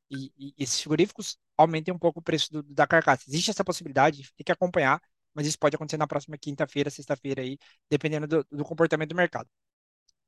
e, 0.10 0.32
e 0.38 0.54
esses 0.58 0.80
frigoríficos 0.80 1.38
aumentem 1.58 1.94
um 1.94 2.00
pouco 2.00 2.20
o 2.20 2.24
preço 2.24 2.52
do, 2.52 2.64
da 2.64 2.88
carcaça. 2.88 3.24
Existe 3.28 3.52
essa 3.52 3.64
possibilidade, 3.64 4.32
tem 4.36 4.46
que 4.46 4.52
acompanhar, 4.52 5.02
mas 5.34 5.48
isso 5.48 5.60
pode 5.60 5.76
acontecer 5.76 5.98
na 5.98 6.08
próxima 6.08 6.38
quinta-feira, 6.38 6.90
sexta-feira 6.90 7.42
aí, 7.42 7.58
dependendo 7.90 8.28
do, 8.28 8.48
do, 8.52 8.64
comportamento 8.66 9.10
do 9.10 9.16
mercado. 9.16 9.50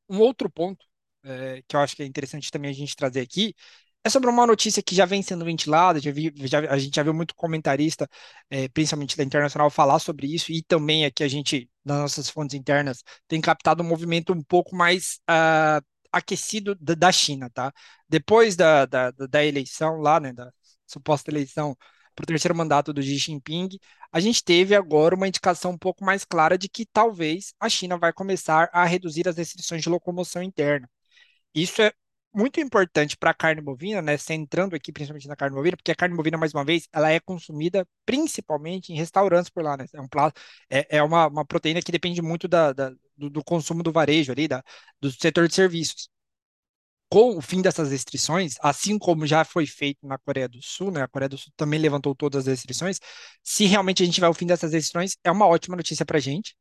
Um 0.09 0.19
outro 0.19 0.49
ponto 0.49 0.85
é, 1.23 1.63
que 1.67 1.75
eu 1.75 1.79
acho 1.79 1.95
que 1.95 2.03
é 2.03 2.05
interessante 2.05 2.51
também 2.51 2.71
a 2.71 2.73
gente 2.73 2.95
trazer 2.95 3.21
aqui 3.21 3.55
é 4.03 4.09
sobre 4.09 4.29
uma 4.29 4.47
notícia 4.47 4.81
que 4.81 4.95
já 4.95 5.05
vem 5.05 5.21
sendo 5.21 5.45
ventilada, 5.45 5.99
já 5.99 6.11
vi, 6.11 6.33
já, 6.45 6.59
a 6.59 6.77
gente 6.77 6.95
já 6.95 7.03
viu 7.03 7.13
muito 7.13 7.35
comentarista, 7.35 8.09
é, 8.49 8.67
principalmente 8.69 9.17
da 9.17 9.23
Internacional, 9.23 9.69
falar 9.69 9.99
sobre 9.99 10.33
isso, 10.33 10.51
e 10.51 10.63
também 10.63 11.05
aqui 11.05 11.23
a 11.23 11.27
gente, 11.27 11.69
nas 11.83 11.97
nossas 11.99 12.29
fontes 12.29 12.55
internas, 12.55 13.03
tem 13.27 13.41
captado 13.41 13.83
um 13.83 13.87
movimento 13.87 14.33
um 14.33 14.41
pouco 14.41 14.75
mais 14.75 15.19
uh, 15.29 15.83
aquecido 16.17 16.75
da, 16.75 17.11
China, 17.11 17.49
tá? 17.49 17.73
Depois 18.09 18.55
da, 18.55 18.85
da, 18.85 19.11
da 19.11 19.45
eleição 19.45 19.97
lá, 19.99 20.19
né, 20.19 20.33
da 20.33 20.51
suposta 20.85 21.31
eleição 21.31 21.75
para 22.15 22.23
o 22.23 22.25
terceiro 22.27 22.55
mandato 22.55 22.91
do 22.93 23.01
Xi 23.01 23.17
Jinping, 23.17 23.69
a 24.11 24.19
gente 24.19 24.43
teve 24.43 24.75
agora 24.75 25.15
uma 25.15 25.27
indicação 25.27 25.71
um 25.71 25.77
pouco 25.77 26.03
mais 26.03 26.25
clara 26.25 26.57
de 26.57 26.67
que 26.67 26.85
talvez 26.85 27.53
a 27.59 27.69
China 27.69 27.97
vai 27.97 28.11
começar 28.11 28.69
a 28.73 28.85
reduzir 28.85 29.27
as 29.27 29.37
restrições 29.37 29.83
de 29.83 29.89
locomoção 29.89 30.41
interna. 30.41 30.89
Isso 31.53 31.81
é 31.81 31.91
muito 32.33 32.59
importante 32.59 33.17
para 33.17 33.31
a 33.31 33.33
carne 33.33 33.61
bovina, 33.61 34.01
né, 34.01 34.17
centrando 34.17 34.75
aqui 34.75 34.91
principalmente 34.91 35.27
na 35.27 35.35
carne 35.35 35.55
bovina, 35.55 35.75
porque 35.77 35.91
a 35.91 35.95
carne 35.95 36.15
bovina, 36.15 36.37
mais 36.37 36.53
uma 36.53 36.63
vez, 36.63 36.87
ela 36.93 37.11
é 37.11 37.19
consumida 37.19 37.87
principalmente 38.05 38.93
em 38.93 38.95
restaurantes 38.95 39.49
por 39.49 39.63
lá, 39.63 39.75
né? 39.77 39.85
É, 39.93 40.01
um, 40.01 40.07
é, 40.69 40.97
é 40.97 41.03
uma, 41.03 41.27
uma 41.27 41.45
proteína 41.45 41.81
que 41.81 41.91
depende 41.91 42.21
muito 42.21 42.47
da, 42.47 42.73
da 42.73 42.91
do, 43.17 43.29
do, 43.29 43.43
consumo 43.43 43.83
do 43.83 43.91
varejo 43.91 44.31
ali, 44.31 44.47
da, 44.47 44.63
do 45.01 45.11
setor 45.11 45.47
de 45.47 45.55
serviços. 45.55 46.09
Com 47.09 47.37
o 47.37 47.41
fim 47.41 47.61
dessas 47.61 47.89
restrições, 47.91 48.55
assim 48.61 48.99
como 48.99 49.25
já 49.25 49.45
foi 49.45 49.65
feito 49.65 50.05
na 50.05 50.17
Coreia 50.17 50.47
do 50.49 50.61
Sul, 50.61 50.91
né? 50.91 51.03
A 51.03 51.07
Coreia 51.07 51.29
do 51.29 51.37
Sul 51.37 51.53
também 51.55 51.79
levantou 51.79 52.13
todas 52.13 52.41
as 52.41 52.47
restrições. 52.47 52.99
Se 53.43 53.65
realmente 53.65 54.03
a 54.03 54.05
gente 54.05 54.19
vai 54.19 54.27
ao 54.27 54.33
fim 54.33 54.45
dessas 54.45 54.73
restrições, 54.73 55.15
é 55.23 55.31
uma 55.31 55.47
ótima 55.47 55.77
notícia 55.77 56.05
para 56.05 56.17
a 56.17 56.21
gente, 56.21 56.55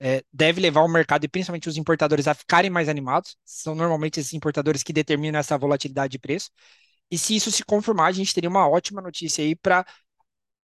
é, 0.00 0.22
deve 0.32 0.60
levar 0.60 0.82
o 0.82 0.88
mercado 0.88 1.24
e 1.24 1.28
principalmente 1.28 1.68
os 1.68 1.76
importadores 1.76 2.26
a 2.28 2.34
ficarem 2.34 2.70
mais 2.70 2.88
animados. 2.88 3.36
São 3.44 3.74
normalmente 3.74 4.20
esses 4.20 4.34
importadores 4.34 4.82
que 4.82 4.92
determinam 4.92 5.38
essa 5.38 5.56
volatilidade 5.56 6.12
de 6.12 6.18
preço. 6.18 6.50
E 7.10 7.18
se 7.18 7.36
isso 7.36 7.50
se 7.52 7.64
confirmar, 7.64 8.08
a 8.08 8.12
gente 8.12 8.34
teria 8.34 8.50
uma 8.50 8.68
ótima 8.68 9.00
notícia 9.00 9.44
aí 9.44 9.54
para 9.54 9.86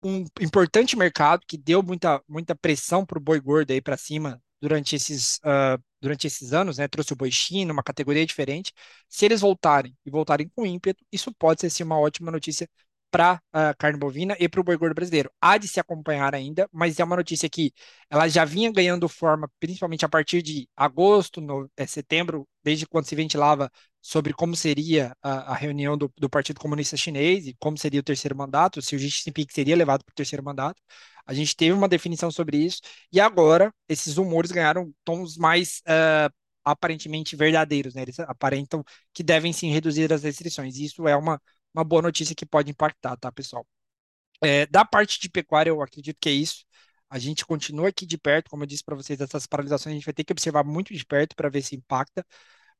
um 0.05 0.25
importante 0.41 0.97
mercado 0.97 1.45
que 1.47 1.57
deu 1.57 1.83
muita, 1.83 2.23
muita 2.29 2.55
pressão 2.55 3.07
para 3.07 3.19
o 3.19 3.21
boi 3.21 3.41
gordo 3.41 3.73
aí 3.73 3.81
para 3.81 3.97
cima 3.97 4.43
durante 4.61 4.97
esses, 4.97 5.37
uh, 5.39 5.83
durante 6.01 6.27
esses 6.27 6.53
anos, 6.53 6.79
né? 6.79 6.89
Trouxe 6.89 7.13
o 7.13 7.17
boi 7.17 7.31
chino, 7.31 7.73
uma 7.73 7.83
categoria 7.83 8.25
diferente. 8.27 8.73
Se 9.09 9.25
eles 9.25 9.41
voltarem 9.41 9.97
e 10.05 10.11
voltarem 10.11 10.49
com 10.55 10.67
ímpeto, 10.67 11.05
isso 11.13 11.33
pode 11.35 11.61
ser 11.61 11.71
sim, 11.71 11.83
uma 11.85 11.99
ótima 11.99 12.31
notícia 12.31 12.69
para 13.15 13.41
a 13.53 13.73
carne 13.75 13.97
bovina 13.97 14.37
e 14.41 14.49
para 14.49 14.61
o 14.61 14.65
boi 14.65 14.77
gordo 14.77 14.93
brasileiro. 14.93 15.31
Há 15.41 15.57
de 15.57 15.69
se 15.69 15.79
acompanhar 15.79 16.35
ainda, 16.35 16.69
mas 16.73 16.99
é 16.99 17.05
uma 17.05 17.15
notícia 17.15 17.49
que 17.49 17.73
ela 18.11 18.27
já 18.27 18.45
vinha 18.45 18.73
ganhando 18.73 19.09
forma, 19.09 19.49
principalmente 19.61 20.05
a 20.05 20.09
partir 20.09 20.43
de 20.43 20.69
agosto, 20.77 21.41
no, 21.41 21.71
é, 21.77 21.87
setembro, 21.87 22.45
desde 22.65 22.87
quando 22.89 23.07
se 23.07 23.15
ventilava 23.15 23.71
sobre 24.03 24.33
como 24.35 24.57
seria 24.57 25.17
a, 25.23 25.53
a 25.53 25.55
reunião 25.55 25.97
do, 25.97 26.13
do, 26.19 26.29
Partido 26.29 26.59
Comunista 26.59 26.97
Chinês 26.97 27.47
e 27.47 27.55
como 27.61 27.79
seria 27.79 28.01
o 28.01 28.03
terceiro 28.03 28.37
mandato, 28.37 28.83
se 28.83 28.97
o 28.97 28.99
Xi 28.99 29.09
Jinping 29.09 29.47
seria 29.49 29.77
levado 29.77 30.05
para 30.05 30.13
o 30.13 30.17
terceiro 30.17 30.43
mandato. 30.45 30.83
A 31.25 31.33
gente 31.33 31.55
teve 31.55 31.73
uma 31.73 31.89
definição 31.89 32.33
sobre 32.33 32.57
isso 32.57 32.81
e 33.13 33.21
agora 33.21 33.73
esses 33.89 34.17
rumores 34.17 34.51
ganharam 34.51 34.93
tons 35.05 35.37
mais 35.37 35.81
uh, 35.87 36.35
aparentemente 36.65 37.37
verdadeiros, 37.37 37.95
né? 37.95 38.03
Eles 38.03 38.19
aparentam 38.21 38.83
que 39.13 39.23
devem 39.23 39.53
sim 39.53 39.71
reduzir 39.71 40.13
as 40.13 40.25
restrições. 40.25 40.79
Isso 40.79 41.07
é 41.07 41.17
uma 41.17 41.41
uma 41.75 41.85
boa 41.85 42.03
notícia 42.03 42.35
que 42.35 42.47
pode 42.47 42.71
impactar, 42.71 43.17
tá, 43.17 43.33
pessoal? 43.33 43.67
É, 44.43 44.67
da 44.67 44.85
parte 44.85 45.21
de 45.21 45.29
pecuária, 45.29 45.71
eu 45.71 45.83
acredito 45.83 46.17
que 46.21 46.29
é 46.29 46.33
isso. 46.33 46.65
A 47.11 47.19
gente 47.19 47.47
continua 47.47 47.89
aqui 47.89 48.07
de 48.07 48.19
perto, 48.19 48.51
como 48.51 48.65
eu 48.65 48.67
disse 48.67 48.85
para 48.85 48.97
vocês, 48.97 49.21
essas 49.21 49.47
paralisações 49.47 49.93
a 49.93 49.97
gente 49.97 50.05
vai 50.05 50.15
ter 50.15 50.25
que 50.25 50.33
observar 50.33 50.65
muito 50.65 50.93
de 50.95 51.05
perto 51.05 51.37
para 51.37 51.49
ver 51.49 51.63
se 51.63 51.77
impacta. 51.77 52.25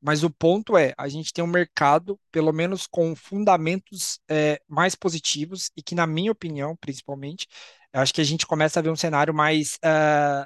Mas 0.01 0.23
o 0.23 0.29
ponto 0.29 0.77
é, 0.77 0.93
a 0.97 1.07
gente 1.07 1.33
tem 1.33 1.43
um 1.43 1.47
mercado, 1.47 2.19
pelo 2.31 2.51
menos 2.53 2.85
com 2.87 3.15
fundamentos 3.15 4.19
é, 4.29 4.61
mais 4.67 4.93
positivos 4.95 5.71
e 5.75 5.81
que, 5.81 5.95
na 5.95 6.05
minha 6.05 6.31
opinião, 6.31 6.75
principalmente, 6.75 7.47
eu 7.93 8.01
acho 8.01 8.13
que 8.13 8.21
a 8.21 8.23
gente 8.25 8.45
começa 8.45 8.79
a 8.79 8.83
ver 8.83 8.89
um 8.89 8.95
cenário 8.95 9.33
mais 9.33 9.75
uh, 9.77 10.45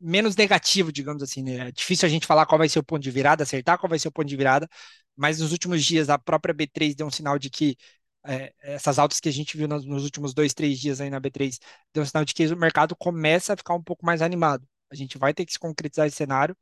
menos 0.00 0.36
negativo, 0.36 0.92
digamos 0.92 1.22
assim. 1.22 1.42
Né? 1.42 1.68
É 1.68 1.72
difícil 1.72 2.06
a 2.06 2.10
gente 2.10 2.26
falar 2.26 2.46
qual 2.46 2.58
vai 2.58 2.68
ser 2.68 2.78
o 2.78 2.84
ponto 2.84 3.02
de 3.02 3.10
virada, 3.10 3.42
acertar 3.42 3.78
qual 3.78 3.90
vai 3.90 3.98
ser 3.98 4.08
o 4.08 4.12
ponto 4.12 4.28
de 4.28 4.36
virada, 4.36 4.68
mas 5.20 5.38
nos 5.38 5.52
últimos 5.52 5.84
dias 5.84 6.08
a 6.08 6.18
própria 6.18 6.54
B3 6.54 6.94
deu 6.94 7.06
um 7.06 7.10
sinal 7.10 7.38
de 7.38 7.50
que 7.50 7.76
é, 8.24 8.54
essas 8.62 8.98
altas 8.98 9.20
que 9.20 9.28
a 9.28 9.32
gente 9.32 9.56
viu 9.56 9.68
nos, 9.68 9.84
nos, 9.84 10.02
últimos 10.04 10.32
dois, 10.32 10.54
três 10.54 10.78
dias 10.78 11.00
aí 11.00 11.10
na 11.10 11.20
B3 11.20 11.58
deu 11.92 12.02
um 12.02 12.06
sinal 12.06 12.24
de 12.24 12.32
que 12.34 12.46
o 12.46 12.56
mercado 12.56 12.96
começa 12.96 13.52
a 13.52 13.56
ficar 13.56 13.74
um 13.74 13.82
pouco 13.82 14.04
mais 14.06 14.22
animado. 14.22 14.66
A 14.90 14.94
gente 14.94 15.18
vai 15.18 15.34
ter 15.34 15.44
que 15.44 15.52
se 15.52 15.58
concretizar 15.58 16.06
esse 16.06 16.16
cenário, 16.16 16.56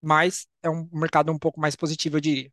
mas 0.00 0.46
é 0.62 0.70
um 0.70 0.88
mercado 0.92 1.32
um 1.32 1.38
pouco 1.38 1.60
mais 1.60 1.74
positivo, 1.74 2.16
eu 2.16 2.20
diria. 2.20 2.52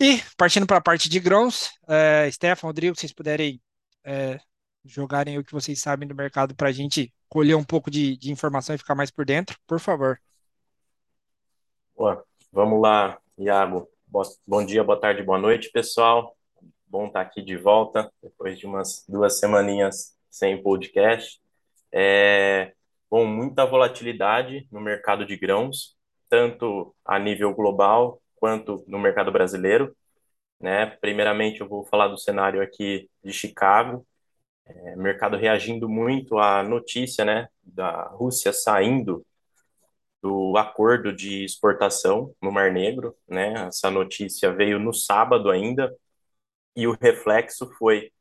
E 0.00 0.22
partindo 0.36 0.66
para 0.66 0.78
a 0.78 0.82
parte 0.82 1.08
de 1.08 1.18
grãos, 1.18 1.70
é, 1.88 2.30
Stefan, 2.30 2.68
Rodrigo, 2.68 2.96
vocês 2.96 3.12
puderem 3.12 3.60
é, 4.04 4.38
jogarem 4.84 5.38
o 5.38 5.44
que 5.44 5.52
vocês 5.52 5.80
sabem 5.80 6.06
do 6.06 6.14
mercado 6.14 6.54
para 6.54 6.68
a 6.68 6.72
gente 6.72 7.12
colher 7.28 7.56
um 7.56 7.64
pouco 7.64 7.90
de, 7.90 8.16
de, 8.16 8.30
informação 8.30 8.74
e 8.74 8.78
ficar 8.78 8.94
mais 8.94 9.10
por 9.10 9.24
dentro, 9.24 9.58
por 9.66 9.80
favor. 9.80 10.20
Boa. 11.96 12.24
Vamos 12.52 12.80
lá, 12.80 13.18
Iago. 13.38 13.88
Bom 14.46 14.62
dia, 14.62 14.84
boa 14.84 15.00
tarde, 15.00 15.22
boa 15.22 15.38
noite, 15.38 15.70
pessoal. 15.70 16.36
Bom 16.86 17.06
estar 17.06 17.22
aqui 17.22 17.40
de 17.40 17.56
volta, 17.56 18.12
depois 18.22 18.58
de 18.58 18.66
umas 18.66 19.06
duas 19.08 19.38
semaninhas 19.38 20.14
sem 20.28 20.62
podcast. 20.62 21.40
É, 21.90 22.74
bom, 23.10 23.24
muita 23.24 23.64
volatilidade 23.64 24.68
no 24.70 24.82
mercado 24.82 25.24
de 25.24 25.34
grãos, 25.34 25.96
tanto 26.28 26.94
a 27.02 27.18
nível 27.18 27.54
global 27.54 28.20
quanto 28.36 28.84
no 28.86 28.98
mercado 28.98 29.32
brasileiro. 29.32 29.96
Né? 30.60 30.84
Primeiramente, 31.00 31.62
eu 31.62 31.68
vou 31.68 31.82
falar 31.86 32.08
do 32.08 32.18
cenário 32.18 32.60
aqui 32.60 33.08
de 33.24 33.32
Chicago, 33.32 34.06
é, 34.66 34.94
mercado 34.94 35.38
reagindo 35.38 35.88
muito 35.88 36.36
à 36.36 36.62
notícia 36.62 37.24
né, 37.24 37.48
da 37.62 38.08
Rússia 38.08 38.52
saindo 38.52 39.24
do 40.22 40.56
acordo 40.56 41.12
de 41.12 41.44
exportação 41.44 42.34
no 42.40 42.52
Mar 42.52 42.72
Negro, 42.72 43.16
né? 43.28 43.66
Essa 43.68 43.90
notícia 43.90 44.52
veio 44.52 44.78
no 44.78 44.94
sábado 44.94 45.50
ainda 45.50 45.94
e 46.76 46.86
o 46.86 46.96
reflexo 47.00 47.70
foi 47.78 48.12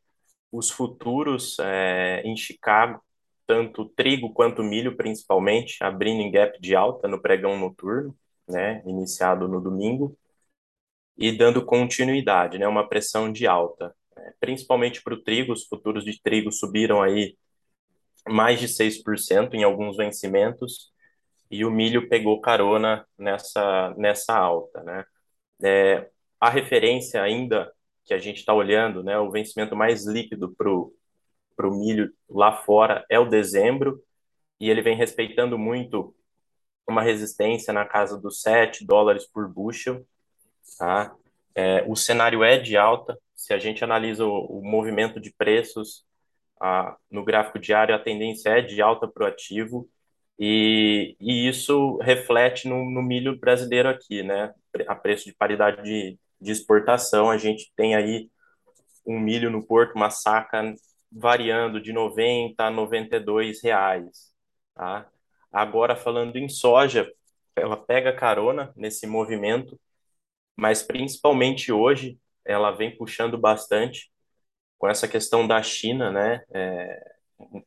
os 0.52 0.70
futuros 0.70 1.58
é, 1.60 2.22
em 2.26 2.36
Chicago, 2.36 3.02
tanto 3.48 3.86
trigo 3.90 4.34
quanto 4.34 4.64
milho, 4.64 4.98
principalmente, 4.98 5.84
abrindo 5.84 6.22
em 6.22 6.32
gap 6.32 6.60
de 6.62 6.76
alta 6.76 7.08
no 7.08 7.22
pregão 7.22 7.58
noturno, 7.58 8.16
né? 8.48 8.84
Iniciado 8.86 9.48
no 9.48 9.62
domingo 9.62 10.18
e 11.18 11.32
dando 11.32 11.66
continuidade, 11.66 12.58
né? 12.58 12.68
Uma 12.68 12.88
pressão 12.88 13.32
de 13.32 13.48
alta, 13.48 13.96
é, 14.18 14.34
principalmente 14.40 15.02
para 15.04 15.14
o 15.14 15.22
trigo. 15.22 15.54
Os 15.54 15.66
futuros 15.68 16.04
de 16.04 16.20
trigo 16.22 16.52
subiram 16.52 17.02
aí 17.02 17.38
mais 18.28 18.60
de 18.60 18.68
6% 18.68 19.56
em 19.56 19.64
alguns 19.64 19.98
vencimentos 19.98 20.92
e 21.52 21.66
o 21.66 21.72
milho 21.72 22.08
pegou 22.10 22.42
carona 22.42 23.06
nessa, 23.18 23.94
nessa 23.98 24.36
alta, 24.38 24.82
né? 24.84 25.06
É, 25.64 26.10
a 26.40 26.50
referência 26.50 27.22
ainda 27.22 27.72
que 28.06 28.14
a 28.14 28.18
gente 28.18 28.38
está 28.38 28.54
olhando, 28.54 29.04
né, 29.04 29.18
o 29.20 29.30
vencimento 29.30 29.76
mais 29.76 30.06
líquido 30.08 30.56
para 30.58 30.70
o 31.68 31.72
milho 31.72 32.12
lá 32.30 32.54
fora 32.58 33.06
é 33.10 33.20
o 33.20 33.30
dezembro, 33.30 34.02
e 34.60 34.70
ele 34.70 34.82
vem 34.82 34.96
respeitando 34.96 35.58
muito 35.58 36.16
uma 36.88 37.02
resistência 37.02 37.74
na 37.74 37.86
casa 37.86 38.18
dos 38.20 38.42
7 38.42 38.86
dólares 38.86 39.28
por 39.28 39.48
bushel, 39.48 40.06
tá? 40.78 41.16
É, 41.54 41.84
o 41.88 41.96
cenário 41.96 42.44
é 42.44 42.58
de 42.58 42.78
alta, 42.78 43.18
se 43.36 43.54
a 43.54 43.60
gente 43.60 43.84
analisa 43.84 44.26
o, 44.26 44.60
o 44.60 44.64
movimento 44.64 45.20
de 45.20 45.32
preços 45.34 46.06
no 47.10 47.24
gráfico 47.24 47.60
diário, 47.60 47.96
a 47.96 48.00
tendência 48.00 48.50
é 48.50 48.62
de 48.62 48.82
alta 48.82 49.08
para 49.08 49.24
o 49.24 49.28
ativo, 49.28 49.90
e, 50.44 51.16
e 51.20 51.48
isso 51.48 51.98
reflete 51.98 52.68
no, 52.68 52.90
no, 52.90 53.04
milho 53.04 53.38
brasileiro 53.40 53.88
aqui, 53.88 54.24
né? 54.24 54.52
A 54.88 54.96
preço 54.96 55.26
de 55.26 55.36
paridade 55.36 55.84
de, 55.84 56.18
de 56.42 56.52
exportação, 56.52 57.30
a 57.30 57.38
gente 57.38 57.72
tem 57.76 57.96
aí 57.96 58.28
um 59.06 59.20
milho 59.20 59.52
no 59.52 59.64
porto, 59.64 59.96
uma 59.96 60.10
saca 60.10 60.74
variando 61.12 61.80
de 61.80 61.94
90 61.94 62.64
a 62.64 62.72
92 62.72 63.62
reais, 63.64 64.34
tá? 64.74 65.08
Agora, 65.52 65.96
falando 65.96 66.36
em 66.38 66.50
soja, 66.50 67.08
ela 67.56 67.78
pega 67.78 68.12
carona 68.12 68.74
nesse 68.76 69.06
movimento, 69.06 69.80
mas 70.58 70.82
principalmente 70.82 71.72
hoje 71.72 72.18
ela 72.44 72.72
vem 72.72 72.98
puxando 72.98 73.38
bastante 73.38 74.12
com 74.80 74.88
essa 74.90 75.08
questão 75.08 75.48
da 75.48 75.62
China, 75.62 76.12
né? 76.12 76.44
É, 76.52 77.16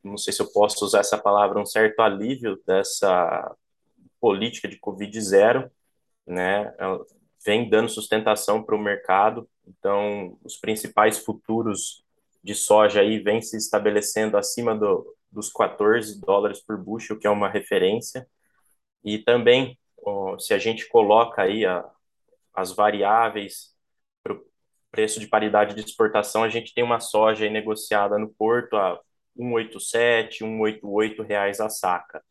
não 0.02 0.16
sei 0.16 0.32
se 0.32 0.40
eu 0.42 0.50
posso 0.52 0.84
usar 0.84 1.00
essa 1.00 1.18
palavra, 1.18 1.60
um 1.60 1.66
certo 1.66 2.00
alívio 2.00 2.60
dessa 2.66 3.56
política 4.20 4.68
de 4.68 4.78
Covid 4.78 5.20
zero, 5.20 5.70
né? 6.26 6.74
Vem 7.44 7.68
dando 7.68 7.88
sustentação 7.88 8.62
para 8.62 8.74
o 8.74 8.78
mercado, 8.78 9.48
então 9.66 10.38
os 10.42 10.56
principais 10.56 11.18
futuros 11.18 12.04
de 12.42 12.54
soja 12.54 13.00
aí 13.00 13.18
vêm 13.18 13.40
se 13.42 13.56
estabelecendo 13.56 14.36
acima 14.36 14.74
do, 14.74 15.14
dos 15.30 15.50
14 15.50 16.20
dólares 16.20 16.60
por 16.60 16.76
bushel, 16.78 17.18
que 17.18 17.26
é 17.26 17.30
uma 17.30 17.48
referência, 17.48 18.26
e 19.02 19.18
também 19.18 19.78
se 20.38 20.54
a 20.54 20.58
gente 20.58 20.88
coloca 20.88 21.42
aí 21.42 21.64
a, 21.64 21.84
as 22.54 22.72
variáveis 22.72 23.74
para 24.22 24.34
o 24.34 24.44
preço 24.90 25.18
de 25.20 25.26
paridade 25.26 25.74
de 25.74 25.80
exportação, 25.80 26.42
a 26.42 26.48
gente 26.48 26.74
tem 26.74 26.84
uma 26.84 27.00
soja 27.00 27.48
negociada 27.48 28.18
no 28.18 28.28
porto 28.28 28.76
a 28.76 29.00
187, 29.36 30.38
188 30.38 31.22
reais 31.22 31.60
a 31.60 31.68
saca. 31.68 32.22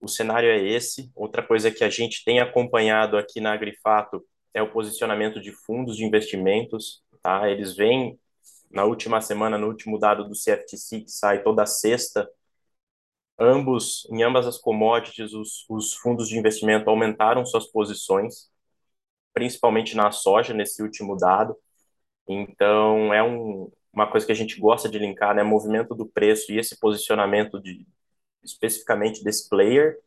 O 0.00 0.08
cenário 0.08 0.48
é 0.48 0.58
esse. 0.58 1.10
Outra 1.14 1.42
coisa 1.42 1.70
que 1.70 1.84
a 1.84 1.90
gente 1.90 2.24
tem 2.24 2.40
acompanhado 2.40 3.16
aqui 3.16 3.40
na 3.40 3.52
Agrifato 3.52 4.24
é 4.54 4.62
o 4.62 4.70
posicionamento 4.70 5.40
de 5.40 5.52
fundos 5.52 5.96
de 5.96 6.04
investimentos. 6.04 7.02
Tá? 7.22 7.50
Eles 7.50 7.74
vêm 7.76 8.18
na 8.70 8.84
última 8.84 9.20
semana, 9.20 9.58
no 9.58 9.68
último 9.68 9.98
dado 9.98 10.28
do 10.28 10.34
CFTC, 10.34 11.00
que 11.00 11.10
sai 11.10 11.42
toda 11.42 11.66
sexta, 11.66 12.28
ambos, 13.38 14.06
em 14.10 14.22
ambas 14.22 14.46
as 14.46 14.58
commodities, 14.58 15.32
os, 15.32 15.64
os 15.68 15.94
fundos 15.94 16.28
de 16.28 16.38
investimento 16.38 16.90
aumentaram 16.90 17.44
suas 17.46 17.66
posições, 17.66 18.50
principalmente 19.32 19.96
na 19.96 20.10
soja, 20.10 20.52
nesse 20.54 20.82
último 20.82 21.16
dado. 21.16 21.56
Então, 22.28 23.12
é 23.14 23.22
um, 23.22 23.70
uma 23.98 24.10
coisa 24.10 24.24
que 24.24 24.32
a 24.32 24.34
gente 24.34 24.60
gosta 24.60 24.88
de 24.88 24.98
linkar, 24.98 25.34
né? 25.34 25.42
Movimento 25.42 25.94
do 25.94 26.06
preço 26.06 26.52
e 26.52 26.58
esse 26.58 26.78
posicionamento 26.78 27.60
de 27.60 27.84
especificamente 28.44 29.24
desse 29.24 29.48
player 29.48 29.98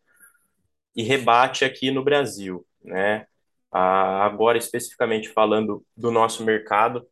e 0.95 1.03
rebate 1.03 1.65
aqui 1.65 1.91
no 1.91 2.03
Brasil, 2.03 2.65
né? 2.83 3.27
Ah, 3.69 4.25
agora, 4.25 4.57
especificamente 4.57 5.29
falando 5.29 5.85
do 5.95 6.09
nosso 6.09 6.43
mercado, 6.43 7.05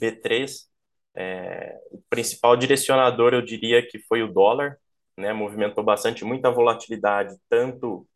B3, 0.00 0.66
é, 1.14 1.76
o 1.90 2.00
principal 2.08 2.56
direcionador, 2.56 3.34
eu 3.34 3.42
diria 3.42 3.84
que 3.86 3.98
foi 3.98 4.22
o 4.22 4.32
dólar, 4.32 4.78
né? 5.16 5.32
Movimentou 5.32 5.82
bastante, 5.82 6.24
muita 6.24 6.50
volatilidade, 6.50 7.36
tanto 7.48 8.06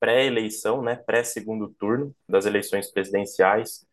pré-eleição, 0.00 0.82
né? 0.82 0.96
Pré-segundo 0.96 1.68
turno 1.78 2.14
das 2.28 2.46
eleições 2.46 2.90
presidenciais, 2.90 3.86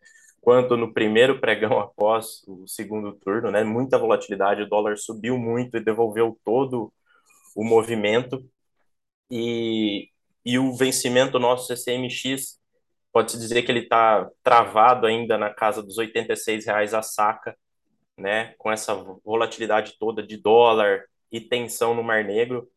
quanto 0.47 0.77
no 0.77 0.93
primeiro 0.93 1.41
pregão 1.41 1.77
após 1.81 2.41
o 2.47 2.65
segundo 2.65 3.11
turno, 3.19 3.51
né? 3.51 3.65
Muita 3.65 3.97
volatilidade, 3.97 4.61
o 4.61 4.69
dólar 4.69 4.97
subiu 4.97 5.37
muito 5.37 5.75
e 5.75 5.83
devolveu 5.83 6.39
todo 6.45 6.93
o 7.53 7.65
movimento. 7.65 8.49
E, 9.29 10.09
e 10.45 10.57
o 10.57 10.73
vencimento 10.73 11.37
nosso 11.37 11.67
CCMX, 11.67 12.61
pode-se 13.11 13.37
dizer 13.37 13.63
que 13.63 13.71
ele 13.73 13.81
está 13.81 14.29
travado 14.41 15.05
ainda 15.05 15.37
na 15.37 15.53
casa 15.53 15.83
dos 15.83 15.97
R$ 15.97 16.09
reais 16.65 16.93
a 16.93 17.01
saca, 17.01 17.57
né? 18.17 18.55
Com 18.57 18.71
essa 18.71 18.95
volatilidade 19.25 19.97
toda 19.99 20.25
de 20.25 20.37
dólar 20.37 21.03
e 21.29 21.41
tensão 21.41 21.93
no 21.93 22.03
Mar 22.03 22.23
Negro. 22.23 22.69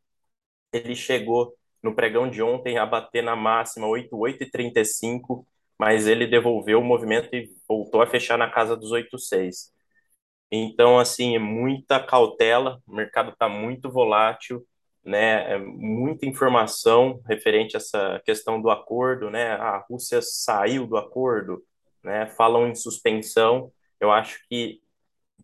Ele 0.73 0.97
chegou 0.97 1.55
no 1.81 1.95
pregão 1.95 2.29
de 2.29 2.43
ontem 2.43 2.79
a 2.79 2.87
bater 2.87 3.23
na 3.23 3.37
máxima 3.37 3.87
8,835 3.87 5.47
mas 5.81 6.07
ele 6.07 6.27
devolveu 6.27 6.79
o 6.79 6.85
movimento 6.85 7.35
e 7.35 7.51
voltou 7.67 8.03
a 8.03 8.07
fechar 8.07 8.37
na 8.37 8.51
casa 8.51 8.77
dos 8.77 8.93
8,6. 8.93 9.73
Então, 10.53 10.99
assim, 10.99 11.35
é 11.35 11.39
muita 11.39 11.99
cautela, 11.99 12.83
o 12.87 12.95
mercado 12.95 13.31
está 13.31 13.49
muito 13.49 13.91
volátil, 13.91 14.63
né? 15.03 15.55
É 15.55 15.59
muita 15.59 16.27
informação 16.27 17.23
referente 17.27 17.77
a 17.77 17.79
essa 17.79 18.21
questão 18.27 18.61
do 18.61 18.69
acordo, 18.69 19.31
né? 19.31 19.53
A 19.53 19.79
Rússia 19.89 20.21
saiu 20.21 20.87
do 20.87 20.99
acordo, 20.99 21.65
né? 22.05 22.27
Falam 22.27 22.69
em 22.69 22.75
suspensão. 22.75 23.73
Eu 23.99 24.13
acho 24.13 24.39
que 24.51 24.83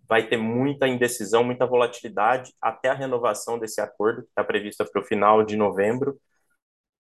vai 0.07 0.29
ter 0.29 0.37
muita 0.37 0.87
indecisão, 0.87 1.45
muita 1.45 1.65
volatilidade 1.65 2.53
até 2.61 2.91
a 2.91 2.95
renovação 2.95 3.59
desse 3.59 3.81
acordo, 3.81 4.21
que 4.23 4.29
está 4.29 4.45
prevista 4.45 4.85
para 4.85 5.01
o 5.01 5.05
final 5.05 5.43
de 5.43 5.57
novembro 5.57 6.21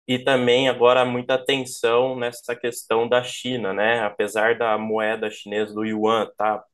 e 0.06 0.18
também 0.18 0.68
agora 0.68 1.04
muita 1.04 1.34
atenção 1.34 2.16
nessa 2.16 2.54
questão 2.54 3.08
da 3.08 3.22
China, 3.22 3.72
né? 3.72 4.00
Apesar 4.00 4.56
da 4.56 4.78
moeda 4.78 5.30
chinesa 5.30 5.74
do 5.74 5.84
yuan 5.84 6.30
tá 6.36 6.64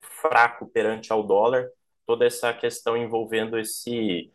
fraco 0.00 0.66
perante 0.68 1.12
ao 1.12 1.22
dólar, 1.22 1.68
toda 2.06 2.26
essa 2.26 2.52
questão 2.52 2.96
envolvendo 2.96 3.58
esse, 3.58 4.30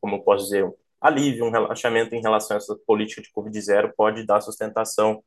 como 0.00 0.16
eu 0.16 0.22
posso 0.22 0.44
dizer, 0.44 0.64
um 0.64 0.74
alívio, 1.00 1.44
um 1.44 1.50
relaxamento 1.50 2.14
em 2.14 2.20
relação 2.20 2.56
a 2.56 2.58
essa 2.58 2.76
política 2.86 3.22
de 3.22 3.30
Covid-0 3.30 3.92
pode 3.96 4.26
dar 4.26 4.40
sustentação 4.40 5.22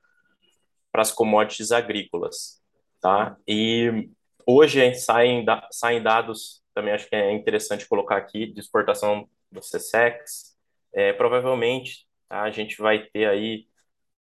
para 0.91 1.01
as 1.03 1.12
commodities 1.12 1.72
agrícolas, 1.72 2.62
tá? 3.00 3.38
E 3.48 4.10
hoje 4.46 4.93
saem, 4.96 5.46
saem 5.72 6.01
dados, 6.01 6.62
também 6.74 6.93
acho 6.93 7.07
que 7.07 7.15
é 7.15 7.31
interessante 7.31 7.88
colocar 7.88 8.17
aqui, 8.17 8.48
de 8.48 8.60
exportação 8.60 9.29
do 9.51 9.62
CSEX, 9.62 10.57
é, 10.93 11.13
provavelmente 11.13 12.06
Tá? 12.29 12.43
A 12.43 12.51
gente 12.51 12.77
vai 12.77 13.05
ter 13.07 13.27
aí 13.27 13.67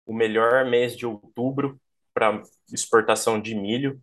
o 0.06 0.14
melhor 0.14 0.66
mês 0.66 0.98
de 0.98 1.06
outubro 1.06 1.80
para 2.14 2.42
exportação 2.72 3.42
de 3.42 3.56
milho. 3.56 4.02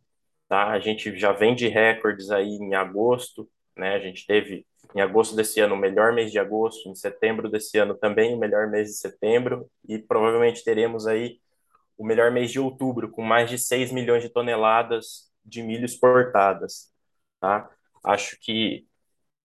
Tá? 0.49 0.71
A 0.71 0.81
gente 0.81 1.17
já 1.19 1.33
vende 1.33 1.69
recordes 1.69 2.31
aí 2.31 2.49
em 2.49 2.75
agosto, 2.75 3.49
né? 3.77 3.95
A 3.95 4.01
gente 4.01 4.27
teve 4.27 4.67
em 4.95 5.01
agosto 5.01 5.37
desse 5.37 5.61
ano 5.61 5.75
o 5.75 5.79
melhor 5.79 6.13
mês 6.13 6.33
de 6.33 6.39
agosto, 6.39 6.89
em 6.89 6.95
setembro 6.95 7.49
desse 7.51 7.79
ano 7.79 7.97
também 7.97 8.35
o 8.35 8.39
melhor 8.39 8.69
mês 8.69 8.89
de 8.89 8.97
setembro 8.97 9.71
e 9.89 9.99
provavelmente 9.99 10.65
teremos 10.65 11.07
aí 11.07 11.41
o 11.99 12.05
melhor 12.07 12.31
mês 12.31 12.51
de 12.51 12.61
outubro 12.61 13.11
com 13.11 13.23
mais 13.23 13.51
de 13.51 13.59
6 13.59 13.93
milhões 13.93 14.23
de 14.23 14.31
toneladas 14.31 15.31
de 15.45 15.63
milho 15.63 15.85
exportadas, 15.85 16.93
tá? 17.41 17.71
Acho 18.05 18.39
que 18.41 18.87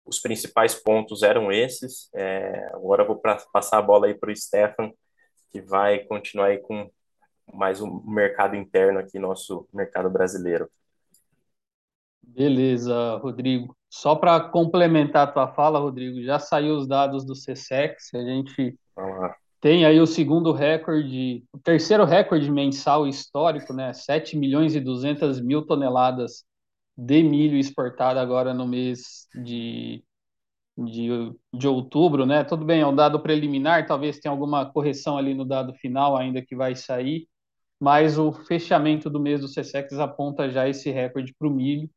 os 0.08 0.20
principais 0.20 0.74
pontos 0.74 1.22
eram 1.22 1.52
esses. 1.52 2.10
É, 2.16 2.70
agora 2.74 3.04
eu 3.04 3.08
vou 3.08 3.18
pra, 3.18 3.38
passar 3.52 3.78
a 3.78 3.82
bola 3.82 4.08
aí 4.08 4.14
para 4.14 4.32
o 4.32 4.36
Stefan, 4.36 4.92
que 5.52 5.62
vai 5.62 6.00
continuar 6.00 6.48
aí 6.48 6.60
com 6.60 6.90
mais 7.54 7.82
um 7.82 8.02
mercado 8.06 8.56
interno 8.56 9.00
aqui, 9.00 9.20
nosso 9.20 9.68
mercado 9.74 10.10
brasileiro. 10.10 10.70
Beleza, 12.22 13.18
Rodrigo. 13.18 13.76
Só 13.90 14.16
para 14.16 14.40
complementar 14.40 15.28
a 15.28 15.32
tua 15.32 15.48
fala, 15.48 15.80
Rodrigo, 15.80 16.22
já 16.22 16.40
saiu 16.40 16.76
os 16.76 16.88
dados 16.88 17.26
do 17.26 17.34
CSEX, 17.34 18.14
a 18.14 18.22
gente 18.22 18.78
tem 19.62 19.86
aí 19.86 20.00
o 20.00 20.06
segundo 20.06 20.52
recorde, 20.52 21.44
o 21.52 21.58
terceiro 21.58 22.04
recorde 22.04 22.52
mensal 22.52 23.08
histórico, 23.08 23.74
né? 23.74 23.94
7 23.94 24.38
milhões 24.38 24.76
e 24.76 24.80
200 24.80 25.42
mil 25.42 25.66
toneladas 25.66 26.44
de 26.98 27.24
milho 27.24 27.58
exportado 27.58 28.20
agora 28.20 28.54
no 28.54 28.68
mês 28.68 29.28
de, 29.36 30.04
de, 30.78 31.10
de 31.54 31.68
outubro, 31.68 32.26
né? 32.26 32.44
Tudo 32.44 32.66
bem, 32.66 32.82
é 32.82 32.88
um 32.88 32.96
dado 32.96 33.20
preliminar, 33.22 33.86
talvez 33.86 34.20
tenha 34.20 34.32
alguma 34.32 34.66
correção 34.72 35.18
ali 35.18 35.34
no 35.34 35.46
dado 35.46 35.74
final 35.76 36.18
ainda 36.18 36.42
que 36.42 36.56
vai 36.56 36.76
sair, 36.76 37.28
mas 37.80 38.18
o 38.18 38.32
fechamento 38.32 39.10
do 39.10 39.20
mês 39.20 39.42
do 39.42 39.48
CSEX 39.48 39.94
aponta 40.00 40.50
já 40.50 40.68
esse 40.68 40.92
recorde 40.92 41.34
para 41.38 41.48
o 41.48 41.52
milho. 41.52 41.90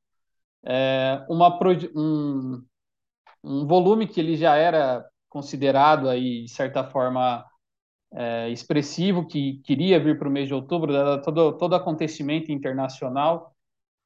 É 0.65 1.25
uma, 1.29 1.59
um, 1.97 2.63
um 3.43 3.67
volume 3.67 4.07
que 4.07 4.21
ele 4.21 4.37
já 4.37 4.57
era 4.57 5.05
considerado 5.29 6.09
aí, 6.09 6.45
de 6.45 6.51
certa 6.51 6.85
forma, 6.85 7.45
é, 8.13 8.51
expressivo, 8.51 9.27
que 9.27 9.61
queria 9.65 10.01
vir 10.01 10.19
para 10.19 10.29
o 10.29 10.31
mês 10.31 10.49
de 10.49 10.55
outubro, 10.55 10.93
todo, 11.23 11.57
todo 11.57 11.75
acontecimento 11.75 12.53
internacional, 12.53 13.55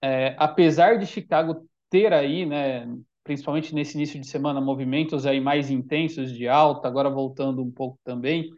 é, 0.05 0.37
apesar 0.39 0.99
de 0.99 1.07
Chicago 1.07 1.67
ter 1.89 2.13
aí, 2.13 2.45
né, 2.45 2.87
principalmente 3.25 3.75
nesse 3.75 3.97
início 3.97 4.21
de 4.21 4.27
semana, 4.27 4.61
movimentos 4.61 5.25
aí 5.25 5.41
mais 5.41 5.71
intensos 5.71 6.31
de 6.31 6.47
alta, 6.47 6.87
agora 6.87 7.09
voltando 7.09 7.63
um 7.63 7.71
pouco 7.71 7.99
também, 8.05 8.51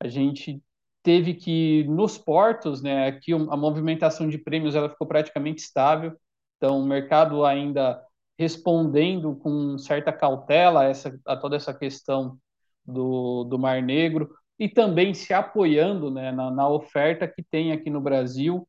a 0.00 0.08
gente 0.08 0.62
teve 1.02 1.34
que 1.34 1.84
nos 1.84 2.16
portos, 2.16 2.82
né, 2.82 3.08
aqui 3.08 3.34
a 3.34 3.56
movimentação 3.56 4.26
de 4.26 4.38
prêmios 4.38 4.74
ela 4.74 4.88
ficou 4.88 5.06
praticamente 5.06 5.60
estável, 5.60 6.16
então 6.56 6.80
o 6.80 6.86
mercado 6.86 7.44
ainda 7.44 8.02
respondendo 8.38 9.36
com 9.36 9.76
certa 9.76 10.10
cautela 10.10 10.80
a, 10.80 10.84
essa, 10.84 11.20
a 11.26 11.36
toda 11.36 11.56
essa 11.56 11.74
questão 11.74 12.38
do, 12.86 13.44
do 13.44 13.58
Mar 13.58 13.82
Negro 13.82 14.30
e 14.58 14.66
também 14.66 15.12
se 15.12 15.34
apoiando 15.34 16.10
né, 16.10 16.32
na, 16.32 16.50
na 16.50 16.66
oferta 16.66 17.28
que 17.28 17.42
tem 17.42 17.72
aqui 17.72 17.90
no 17.90 18.00
Brasil 18.00 18.66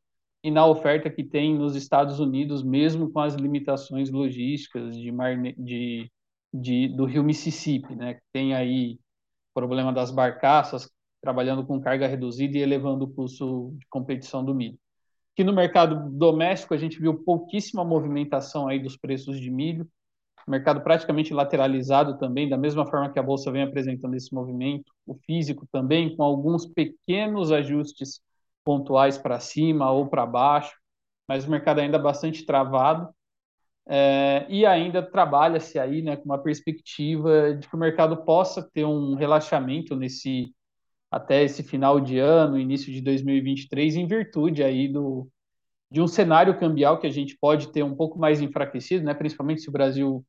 e 0.48 0.52
na 0.52 0.66
oferta 0.66 1.10
que 1.10 1.26
tem 1.26 1.54
nos 1.54 1.76
Estados 1.76 2.22
Unidos, 2.22 2.64
mesmo 2.64 3.12
com 3.12 3.20
as 3.20 3.36
limitações 3.36 4.10
logísticas 4.10 4.96
de, 4.96 5.12
mar, 5.12 5.36
de, 5.58 6.10
de 6.54 6.88
do 6.88 7.04
rio 7.04 7.22
Mississippi, 7.22 7.94
né? 7.94 8.18
Tem 8.32 8.56
aí 8.56 8.98
problema 9.54 9.92
das 9.92 10.10
barcaças 10.10 10.90
trabalhando 11.22 11.66
com 11.66 11.82
carga 11.82 12.08
reduzida 12.08 12.58
e 12.58 12.62
elevando 12.62 13.04
o 13.04 13.14
custo 13.14 13.76
de 13.78 13.86
competição 13.90 14.42
do 14.42 14.56
milho. 14.56 14.80
Que 15.36 15.44
no 15.44 15.52
mercado 15.52 16.10
doméstico 16.12 16.74
a 16.74 16.78
gente 16.78 16.98
viu 16.98 17.26
pouquíssima 17.26 17.84
movimentação 17.84 18.70
aí 18.70 18.80
dos 18.80 18.96
preços 18.96 19.42
de 19.42 19.52
milho, 19.52 19.86
mercado 20.48 20.80
praticamente 20.80 21.34
lateralizado 21.34 22.18
também, 22.18 22.48
da 22.48 22.58
mesma 22.58 22.86
forma 22.86 23.12
que 23.12 23.20
a 23.20 23.24
bolsa 23.24 23.52
vem 23.52 23.64
apresentando 23.64 24.16
esse 24.16 24.34
movimento, 24.34 24.94
o 25.06 25.14
físico 25.14 25.68
também 25.74 26.16
com 26.16 26.24
alguns 26.24 26.66
pequenos 26.66 27.52
ajustes 27.52 28.22
pontuais 28.68 29.18
para 29.18 29.40
cima 29.40 29.90
ou 29.90 30.08
para 30.08 30.26
baixo, 30.26 30.76
mas 31.26 31.46
o 31.46 31.50
mercado 31.50 31.80
ainda 31.80 31.96
é 31.96 32.02
bastante 32.02 32.46
travado. 32.46 33.08
É, 33.88 34.46
e 34.50 34.66
ainda 34.66 35.02
trabalha-se 35.02 35.80
aí 35.80 36.02
né, 36.02 36.18
com 36.18 36.26
uma 36.26 36.38
perspectiva 36.38 37.56
de 37.56 37.66
que 37.66 37.74
o 37.74 37.80
mercado 37.80 38.26
possa 38.26 38.62
ter 38.74 38.84
um 38.84 39.16
relaxamento 39.16 39.96
nesse 39.96 40.54
até 41.10 41.42
esse 41.44 41.64
final 41.64 42.02
de 42.02 42.20
ano, 42.20 42.60
início 42.60 42.92
de 42.92 43.00
2023, 43.00 43.96
em 43.96 44.06
virtude 44.06 44.62
aí 44.62 44.90
do, 44.90 45.30
de 45.90 46.02
um 46.02 46.08
cenário 46.08 46.60
cambial 46.60 47.00
que 47.00 47.08
a 47.08 47.12
gente 47.12 47.38
pode 47.40 47.72
ter 47.72 47.84
um 47.84 47.96
pouco 47.96 48.20
mais 48.20 48.42
enfraquecido, 48.42 49.06
né, 49.06 49.14
principalmente 49.14 49.62
se 49.62 49.70
o 49.70 49.72
Brasil 49.72 50.26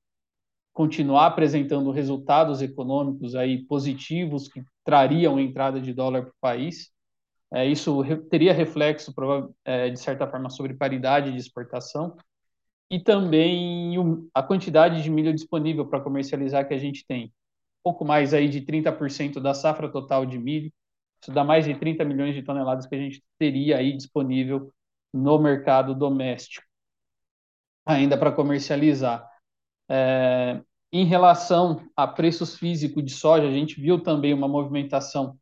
continuar 0.72 1.26
apresentando 1.26 1.90
resultados 1.90 2.62
econômicos 2.62 3.34
aí 3.34 3.64
positivos 3.64 4.46
que 4.46 4.62
trariam 4.84 5.40
entrada 5.40 5.80
de 5.80 5.92
dólar 5.92 6.22
para 6.22 6.30
o 6.30 6.40
país. 6.40 6.92
É, 7.50 7.66
isso 7.66 8.02
teria 8.30 8.52
reflexo, 8.52 9.14
é, 9.64 9.88
de 9.88 9.98
certa 9.98 10.26
forma, 10.26 10.50
sobre 10.50 10.74
paridade 10.74 11.32
de 11.32 11.38
exportação 11.38 12.16
e 12.90 12.98
também 13.00 13.94
a 14.34 14.42
quantidade 14.42 15.02
de 15.02 15.10
milho 15.10 15.34
disponível 15.34 15.86
para 15.86 16.00
comercializar 16.00 16.66
que 16.66 16.74
a 16.74 16.78
gente 16.78 17.06
tem. 17.06 17.32
Pouco 17.82 18.04
mais 18.04 18.34
aí 18.34 18.48
de 18.48 18.60
30% 18.62 19.40
da 19.40 19.54
safra 19.54 19.90
total 19.90 20.26
de 20.26 20.38
milho. 20.38 20.72
Isso 21.22 21.32
dá 21.32 21.44
mais 21.44 21.64
de 21.64 21.74
30 21.74 22.04
milhões 22.04 22.34
de 22.34 22.42
toneladas 22.42 22.86
que 22.86 22.94
a 22.94 22.98
gente 22.98 23.22
teria 23.38 23.78
aí 23.78 23.96
disponível 23.96 24.72
no 25.12 25.38
mercado 25.38 25.94
doméstico, 25.94 26.66
ainda 27.84 28.16
para 28.16 28.32
comercializar. 28.32 29.28
É, 29.90 30.60
em 30.92 31.04
relação 31.04 31.86
a 31.96 32.06
preços 32.06 32.56
físicos 32.56 33.04
de 33.04 33.12
soja, 33.12 33.46
a 33.46 33.50
gente 33.50 33.80
viu 33.80 34.02
também 34.02 34.32
uma 34.32 34.48
movimentação 34.48 35.38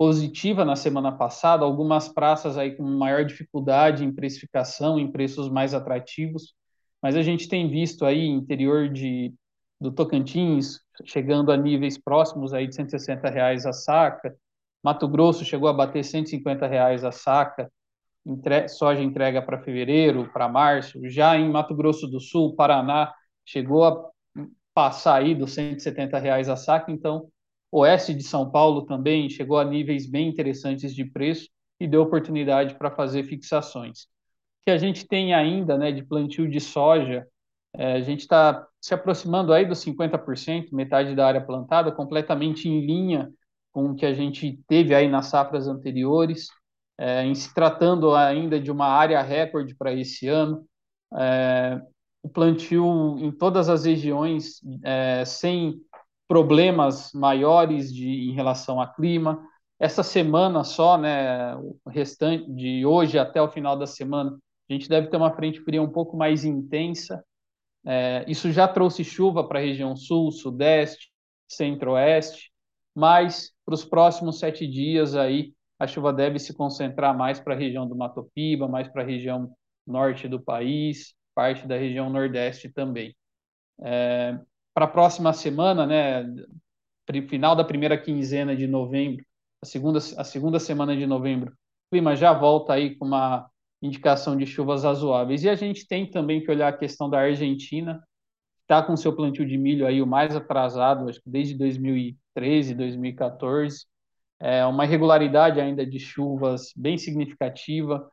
positiva 0.00 0.64
na 0.64 0.76
semana 0.76 1.12
passada, 1.12 1.62
algumas 1.62 2.08
praças 2.08 2.56
aí 2.56 2.74
com 2.74 2.82
maior 2.82 3.22
dificuldade 3.22 4.02
em 4.02 4.10
precificação, 4.10 4.98
em 4.98 5.12
preços 5.12 5.50
mais 5.50 5.74
atrativos, 5.74 6.54
mas 7.02 7.16
a 7.16 7.22
gente 7.22 7.46
tem 7.50 7.68
visto 7.68 8.06
aí 8.06 8.26
interior 8.26 8.88
de 8.88 9.34
do 9.78 9.92
Tocantins 9.92 10.80
chegando 11.04 11.52
a 11.52 11.56
níveis 11.56 11.98
próximos 11.98 12.54
aí 12.54 12.66
de 12.66 12.76
160 12.76 13.28
reais 13.28 13.66
a 13.66 13.74
saca, 13.74 14.34
Mato 14.82 15.06
Grosso 15.06 15.44
chegou 15.44 15.68
a 15.68 15.72
bater 15.74 16.02
150 16.02 16.66
reais 16.66 17.04
a 17.04 17.12
saca, 17.12 17.70
entre, 18.24 18.68
soja 18.68 19.02
entrega 19.02 19.42
para 19.42 19.60
fevereiro, 19.60 20.32
para 20.32 20.48
março, 20.48 20.98
já 21.10 21.36
em 21.36 21.50
Mato 21.50 21.74
Grosso 21.74 22.06
do 22.08 22.20
Sul, 22.20 22.56
Paraná, 22.56 23.12
chegou 23.44 23.84
a 23.84 24.02
passar 24.72 25.16
aí 25.16 25.34
dos 25.34 25.52
170 25.52 26.18
reais 26.18 26.48
a 26.48 26.56
saca, 26.56 26.90
então 26.90 27.28
oeste 27.72 28.14
de 28.14 28.22
São 28.22 28.50
Paulo 28.50 28.86
também 28.86 29.28
chegou 29.28 29.58
a 29.58 29.64
níveis 29.64 30.06
bem 30.06 30.28
interessantes 30.28 30.94
de 30.94 31.04
preço 31.04 31.48
e 31.78 31.86
deu 31.86 32.02
oportunidade 32.02 32.74
para 32.74 32.90
fazer 32.90 33.24
fixações. 33.24 34.02
O 34.02 34.64
que 34.66 34.70
a 34.70 34.78
gente 34.78 35.06
tem 35.06 35.32
ainda 35.34 35.78
né, 35.78 35.90
de 35.90 36.04
plantio 36.04 36.48
de 36.48 36.60
soja, 36.60 37.26
é, 37.74 37.94
a 37.94 38.00
gente 38.00 38.20
está 38.20 38.66
se 38.80 38.92
aproximando 38.92 39.52
aí 39.52 39.64
dos 39.64 39.78
50%, 39.78 40.68
metade 40.72 41.14
da 41.14 41.26
área 41.26 41.40
plantada, 41.40 41.92
completamente 41.92 42.68
em 42.68 42.84
linha 42.84 43.30
com 43.72 43.90
o 43.90 43.94
que 43.94 44.04
a 44.04 44.12
gente 44.12 44.60
teve 44.66 44.94
aí 44.94 45.08
nas 45.08 45.26
safras 45.26 45.68
anteriores, 45.68 46.48
é, 46.98 47.24
em 47.24 47.34
se 47.34 47.54
tratando 47.54 48.14
ainda 48.14 48.60
de 48.60 48.70
uma 48.70 48.86
área 48.86 49.22
recorde 49.22 49.74
para 49.74 49.92
esse 49.92 50.28
ano. 50.28 50.66
É, 51.16 51.80
o 52.22 52.28
plantio 52.28 53.16
em 53.18 53.30
todas 53.32 53.68
as 53.68 53.84
regiões 53.84 54.60
é, 54.84 55.24
sem 55.24 55.80
problemas 56.30 57.10
maiores 57.12 57.92
de, 57.92 58.08
em 58.08 58.32
relação 58.32 58.80
a 58.80 58.86
clima. 58.86 59.44
Essa 59.80 60.04
semana 60.04 60.62
só, 60.62 60.96
né, 60.96 61.56
o 61.56 61.76
restante 61.88 62.48
de 62.52 62.86
hoje 62.86 63.18
até 63.18 63.42
o 63.42 63.50
final 63.50 63.76
da 63.76 63.84
semana, 63.84 64.38
a 64.68 64.72
gente 64.72 64.88
deve 64.88 65.08
ter 65.08 65.16
uma 65.16 65.34
frente 65.34 65.60
fria 65.60 65.82
um 65.82 65.90
pouco 65.90 66.16
mais 66.16 66.44
intensa. 66.44 67.24
É, 67.84 68.24
isso 68.28 68.52
já 68.52 68.68
trouxe 68.68 69.02
chuva 69.02 69.42
para 69.42 69.58
a 69.58 69.62
região 69.62 69.96
sul, 69.96 70.30
sudeste, 70.30 71.10
centro-oeste, 71.48 72.52
mas 72.94 73.50
para 73.64 73.74
os 73.74 73.84
próximos 73.84 74.38
sete 74.38 74.68
dias 74.68 75.16
aí 75.16 75.52
a 75.80 75.86
chuva 75.88 76.12
deve 76.12 76.38
se 76.38 76.54
concentrar 76.54 77.16
mais 77.16 77.40
para 77.40 77.54
a 77.54 77.58
região 77.58 77.88
do 77.88 77.96
Mato 77.96 78.30
Piba, 78.32 78.68
mais 78.68 78.86
para 78.86 79.02
a 79.02 79.04
região 79.04 79.50
norte 79.84 80.28
do 80.28 80.38
país, 80.38 81.12
parte 81.34 81.66
da 81.66 81.76
região 81.76 82.08
nordeste 82.08 82.68
também. 82.68 83.16
É, 83.82 84.38
para 84.74 84.84
a 84.84 84.88
próxima 84.88 85.32
semana, 85.32 85.86
né, 85.86 86.24
final 87.28 87.56
da 87.56 87.64
primeira 87.64 87.98
quinzena 87.98 88.54
de 88.54 88.66
novembro, 88.66 89.24
a 89.62 89.66
segunda, 89.66 89.98
a 89.98 90.24
segunda 90.24 90.58
semana 90.58 90.96
de 90.96 91.06
novembro, 91.06 91.52
o 91.52 91.90
clima 91.90 92.14
já 92.14 92.32
volta 92.32 92.72
aí 92.72 92.96
com 92.96 93.04
uma 93.04 93.50
indicação 93.82 94.36
de 94.36 94.46
chuvas 94.46 94.84
razoáveis. 94.84 95.42
E 95.42 95.48
a 95.48 95.54
gente 95.54 95.86
tem 95.86 96.08
também 96.08 96.42
que 96.42 96.50
olhar 96.50 96.68
a 96.68 96.76
questão 96.76 97.10
da 97.10 97.20
Argentina, 97.20 98.02
está 98.62 98.82
com 98.82 98.96
seu 98.96 99.14
plantio 99.14 99.46
de 99.46 99.58
milho 99.58 99.86
aí 99.86 100.00
o 100.00 100.06
mais 100.06 100.36
atrasado, 100.36 101.08
acho 101.08 101.20
que 101.20 101.28
desde 101.28 101.56
2013, 101.56 102.74
2014. 102.74 103.86
É 104.38 104.64
uma 104.64 104.86
irregularidade 104.86 105.60
ainda 105.60 105.84
de 105.84 105.98
chuvas 105.98 106.72
bem 106.74 106.96
significativa. 106.96 108.10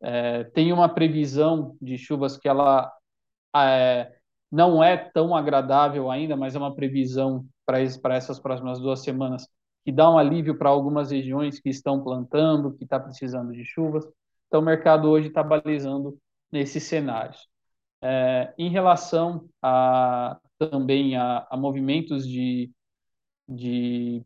É, 0.00 0.44
tem 0.44 0.72
uma 0.72 0.88
previsão 0.88 1.76
de 1.80 1.98
chuvas 1.98 2.36
que 2.36 2.48
ela 2.48 2.92
é, 3.56 4.12
não 4.54 4.82
é 4.84 4.96
tão 4.96 5.34
agradável 5.34 6.08
ainda, 6.08 6.36
mas 6.36 6.54
é 6.54 6.58
uma 6.58 6.74
previsão 6.74 7.44
para 7.66 7.80
essas 8.14 8.38
próximas 8.38 8.78
duas 8.78 9.02
semanas 9.02 9.48
que 9.84 9.90
dá 9.90 10.08
um 10.08 10.16
alívio 10.16 10.56
para 10.56 10.70
algumas 10.70 11.10
regiões 11.10 11.58
que 11.58 11.68
estão 11.68 12.02
plantando, 12.02 12.72
que 12.72 12.84
está 12.84 13.00
precisando 13.00 13.52
de 13.52 13.64
chuvas. 13.64 14.06
Então, 14.46 14.60
o 14.60 14.64
mercado 14.64 15.10
hoje 15.10 15.26
está 15.26 15.42
balizando 15.42 16.16
nesses 16.52 16.84
cenários. 16.84 17.48
É, 18.00 18.54
em 18.56 18.70
relação 18.70 19.48
a, 19.60 20.38
também 20.56 21.16
a, 21.16 21.46
a 21.50 21.56
movimentos 21.56 22.26
de, 22.26 22.70
de, 23.48 24.24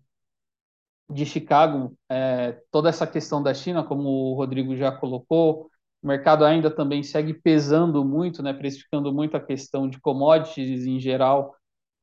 de 1.08 1.24
Chicago, 1.24 1.96
é, 2.08 2.52
toda 2.70 2.90
essa 2.90 3.06
questão 3.06 3.42
da 3.42 3.54
China, 3.54 3.82
como 3.82 4.10
o 4.10 4.34
Rodrigo 4.34 4.76
já 4.76 4.92
colocou, 4.92 5.70
o 6.02 6.06
mercado 6.06 6.44
ainda 6.44 6.70
também 6.70 7.02
segue 7.02 7.34
pesando 7.34 8.04
muito, 8.04 8.42
né, 8.42 8.52
precificando 8.52 9.12
muito 9.12 9.36
a 9.36 9.40
questão 9.40 9.88
de 9.88 10.00
commodities 10.00 10.86
em 10.86 11.00
geral, 11.00 11.54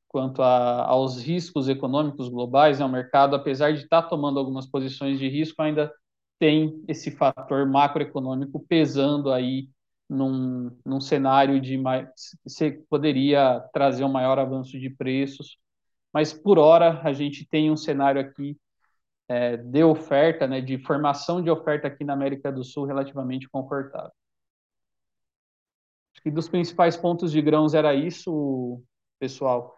quanto 0.08 0.41
a, 0.41 0.86
aos 0.86 1.21
riscos 1.21 1.69
econômicos 1.69 2.29
globais. 2.29 2.79
Né, 2.79 2.86
o 2.86 2.89
mercado, 2.89 3.36
apesar 3.36 3.71
de 3.71 3.84
estar 3.84 4.03
tá 4.03 4.08
tomando 4.08 4.39
algumas 4.39 4.65
posições 4.65 5.17
de 5.17 5.27
risco, 5.29 5.62
ainda 5.62 5.91
tem 6.39 6.84
esse 6.88 7.12
fator 7.12 7.65
macroeconômico 7.65 8.63
pesando 8.67 9.31
aí 9.31 9.69
num, 10.10 10.71
num 10.86 11.01
cenário 11.01 11.60
de 11.60 11.77
mais, 11.77 12.08
você 12.43 12.84
poderia 12.89 13.62
trazer 13.73 14.03
um 14.03 14.12
maior 14.12 14.38
avanço 14.38 14.79
de 14.79 14.89
preços, 14.89 15.58
mas 16.13 16.31
por 16.34 16.60
hora 16.60 17.01
a 17.03 17.12
gente 17.13 17.47
tem 17.47 17.71
um 17.71 17.77
cenário 17.77 18.21
aqui 18.21 18.58
é, 19.27 19.57
de 19.57 19.83
oferta, 19.83 20.47
né, 20.47 20.61
de 20.61 20.77
formação 20.77 21.41
de 21.41 21.49
oferta 21.49 21.88
aqui 21.88 22.03
na 22.03 22.13
América 22.13 22.51
do 22.51 22.63
Sul 22.63 22.85
relativamente 22.85 23.49
confortável. 23.49 24.11
Acho 26.13 26.21
que 26.21 26.31
dos 26.31 26.47
principais 26.47 26.95
pontos 26.95 27.31
de 27.31 27.41
grãos 27.41 27.73
era 27.73 27.93
isso, 27.93 28.81
pessoal. 29.19 29.75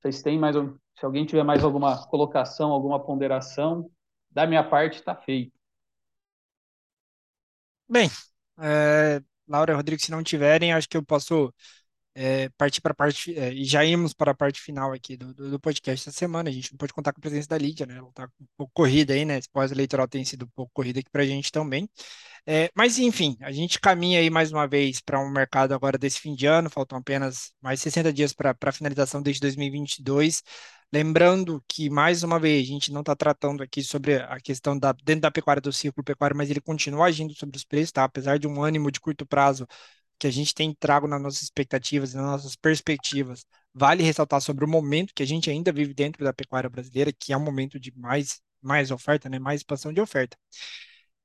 Vocês 0.00 0.22
têm 0.22 0.38
mais, 0.38 0.56
se 0.56 1.04
alguém 1.04 1.24
tiver 1.24 1.44
mais 1.44 1.62
alguma 1.62 2.06
colocação, 2.08 2.72
alguma 2.72 3.02
ponderação, 3.04 3.90
da 4.30 4.46
minha 4.46 4.64
parte 4.64 4.96
está 4.96 5.14
feito. 5.14 5.52
Bem, 7.88 8.08
é, 8.58 9.22
Laura 9.46 9.76
Rodrigo, 9.76 10.02
se 10.02 10.10
não 10.10 10.22
tiverem, 10.22 10.72
acho 10.72 10.88
que 10.88 10.96
eu 10.96 11.04
posso 11.04 11.54
é, 12.14 12.48
partir 12.50 12.80
para 12.80 12.92
a 12.92 12.94
parte, 12.94 13.36
é, 13.36 13.52
já 13.64 13.84
íamos 13.84 14.14
para 14.14 14.30
a 14.30 14.34
parte 14.34 14.60
final 14.60 14.92
aqui 14.92 15.16
do, 15.16 15.34
do, 15.34 15.50
do, 15.50 15.60
podcast 15.60 16.08
essa 16.08 16.16
semana. 16.16 16.48
A 16.48 16.52
gente 16.52 16.72
não 16.72 16.78
pode 16.78 16.92
contar 16.92 17.12
com 17.12 17.18
a 17.18 17.22
presença 17.22 17.48
da 17.48 17.58
Lídia, 17.58 17.86
né? 17.86 17.96
Ela 17.96 18.08
está 18.08 18.24
um 18.40 18.46
pouco 18.56 18.72
corrida 18.74 19.14
aí, 19.14 19.24
né? 19.24 19.38
Esse 19.38 19.48
pós-eleitoral 19.50 20.06
tem 20.06 20.24
sido 20.24 20.44
um 20.44 20.50
pouco 20.54 20.72
corrida 20.72 21.00
aqui 21.00 21.10
para 21.10 21.22
a 21.22 21.26
gente 21.26 21.50
também. 21.50 21.88
É, 22.46 22.70
mas, 22.76 22.98
enfim, 22.98 23.36
a 23.40 23.50
gente 23.50 23.80
caminha 23.80 24.20
aí 24.20 24.30
mais 24.30 24.52
uma 24.52 24.66
vez 24.66 25.00
para 25.00 25.18
um 25.20 25.30
mercado 25.30 25.72
agora 25.74 25.98
desse 25.98 26.20
fim 26.20 26.34
de 26.34 26.46
ano, 26.46 26.70
faltam 26.70 26.98
apenas 26.98 27.52
mais 27.60 27.80
60 27.80 28.12
dias 28.12 28.32
para 28.32 28.54
a 28.60 28.72
finalização 28.72 29.22
desde 29.22 29.40
2022. 29.40 30.42
Lembrando 30.92 31.64
que, 31.66 31.90
mais 31.90 32.22
uma 32.22 32.38
vez, 32.38 32.62
a 32.62 32.70
gente 32.72 32.92
não 32.92 33.00
está 33.00 33.16
tratando 33.16 33.62
aqui 33.62 33.82
sobre 33.82 34.16
a 34.16 34.38
questão 34.40 34.78
da, 34.78 34.92
dentro 34.92 35.22
da 35.22 35.30
pecuária 35.30 35.60
do 35.60 35.72
ciclo 35.72 36.04
pecuário, 36.04 36.36
mas 36.36 36.50
ele 36.50 36.60
continua 36.60 37.06
agindo 37.06 37.34
sobre 37.34 37.56
os 37.56 37.64
preços, 37.64 37.90
tá? 37.92 38.04
Apesar 38.04 38.38
de 38.38 38.46
um 38.46 38.62
ânimo 38.62 38.90
de 38.92 39.00
curto 39.00 39.26
prazo 39.26 39.66
que 40.24 40.28
a 40.28 40.32
gente 40.32 40.54
tem 40.54 40.74
trago 40.74 41.06
nas 41.06 41.20
nossas 41.20 41.42
expectativas 41.42 42.14
e 42.14 42.16
nas 42.16 42.24
nossas 42.24 42.56
perspectivas, 42.56 43.44
vale 43.74 44.02
ressaltar 44.02 44.40
sobre 44.40 44.64
o 44.64 44.68
momento 44.68 45.12
que 45.14 45.22
a 45.22 45.26
gente 45.26 45.50
ainda 45.50 45.70
vive 45.70 45.92
dentro 45.92 46.24
da 46.24 46.32
pecuária 46.32 46.70
brasileira, 46.70 47.12
que 47.12 47.30
é 47.30 47.36
um 47.36 47.40
momento 47.40 47.78
de 47.78 47.92
mais, 47.94 48.40
mais 48.62 48.90
oferta, 48.90 49.28
né? 49.28 49.38
mais 49.38 49.60
expansão 49.60 49.92
de 49.92 50.00
oferta. 50.00 50.34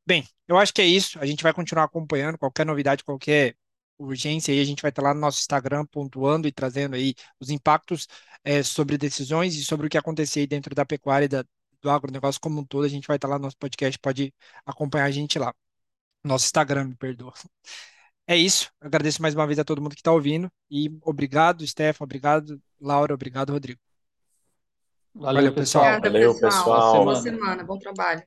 Bem, 0.06 0.28
eu 0.50 0.58
acho 0.58 0.74
que 0.74 0.82
é 0.82 0.86
isso. 0.86 1.18
A 1.20 1.26
gente 1.26 1.44
vai 1.44 1.54
continuar 1.54 1.86
acompanhando 1.86 2.38
qualquer 2.38 2.66
novidade, 2.66 3.04
qualquer 3.06 3.56
urgência 3.98 4.54
aí, 4.54 4.60
a 4.60 4.66
gente 4.66 4.82
vai 4.82 4.90
estar 4.90 5.02
lá 5.02 5.14
no 5.14 5.22
nosso 5.22 5.40
Instagram 5.40 5.86
pontuando 5.86 6.46
e 6.48 6.52
trazendo 6.52 6.96
aí 6.96 7.16
os 7.40 7.50
impactos 7.50 8.06
é, 8.44 8.64
sobre 8.64 8.98
decisões 8.98 9.56
e 9.56 9.64
sobre 9.64 9.88
o 9.88 9.90
que 9.90 9.98
acontecer 9.98 10.46
dentro 10.48 10.76
da 10.76 10.86
pecuária 10.86 11.26
e 11.26 11.30
da, 11.30 11.46
do 11.82 11.90
agronegócio 11.90 12.42
como 12.42 12.60
um 12.60 12.66
todo. 12.66 12.86
A 12.86 12.90
gente 12.90 13.08
vai 13.08 13.16
estar 13.18 13.28
lá 13.30 13.38
no 13.38 13.44
nosso 13.46 13.58
podcast, 13.58 13.98
pode 14.00 14.34
acompanhar 14.66 15.06
a 15.06 15.12
gente 15.12 15.40
lá. 15.40 15.54
Nosso 16.24 16.46
Instagram, 16.46 16.86
me 16.90 16.96
perdoa. 16.98 17.34
É 18.30 18.38
isso. 18.38 18.72
Agradeço 18.80 19.24
mais 19.24 19.34
uma 19.34 19.48
vez 19.48 19.58
a 19.58 19.64
todo 19.64 19.82
mundo 19.82 19.96
que 19.96 20.02
está 20.02 20.12
ouvindo. 20.12 20.52
E 20.70 20.96
obrigado, 21.02 21.66
Stefan. 21.66 22.04
Obrigado, 22.04 22.62
Laura. 22.80 23.12
Obrigado, 23.12 23.52
Rodrigo. 23.52 23.80
Valeu, 25.16 25.36
Valeu 25.36 25.54
pessoal. 25.56 25.84
Obrigada, 25.98 26.12
Valeu, 26.12 26.34
pessoal. 26.36 26.52
pessoal. 26.52 27.04
Boa 27.06 27.16
semana. 27.16 27.64
Bom 27.64 27.80
trabalho. 27.80 28.22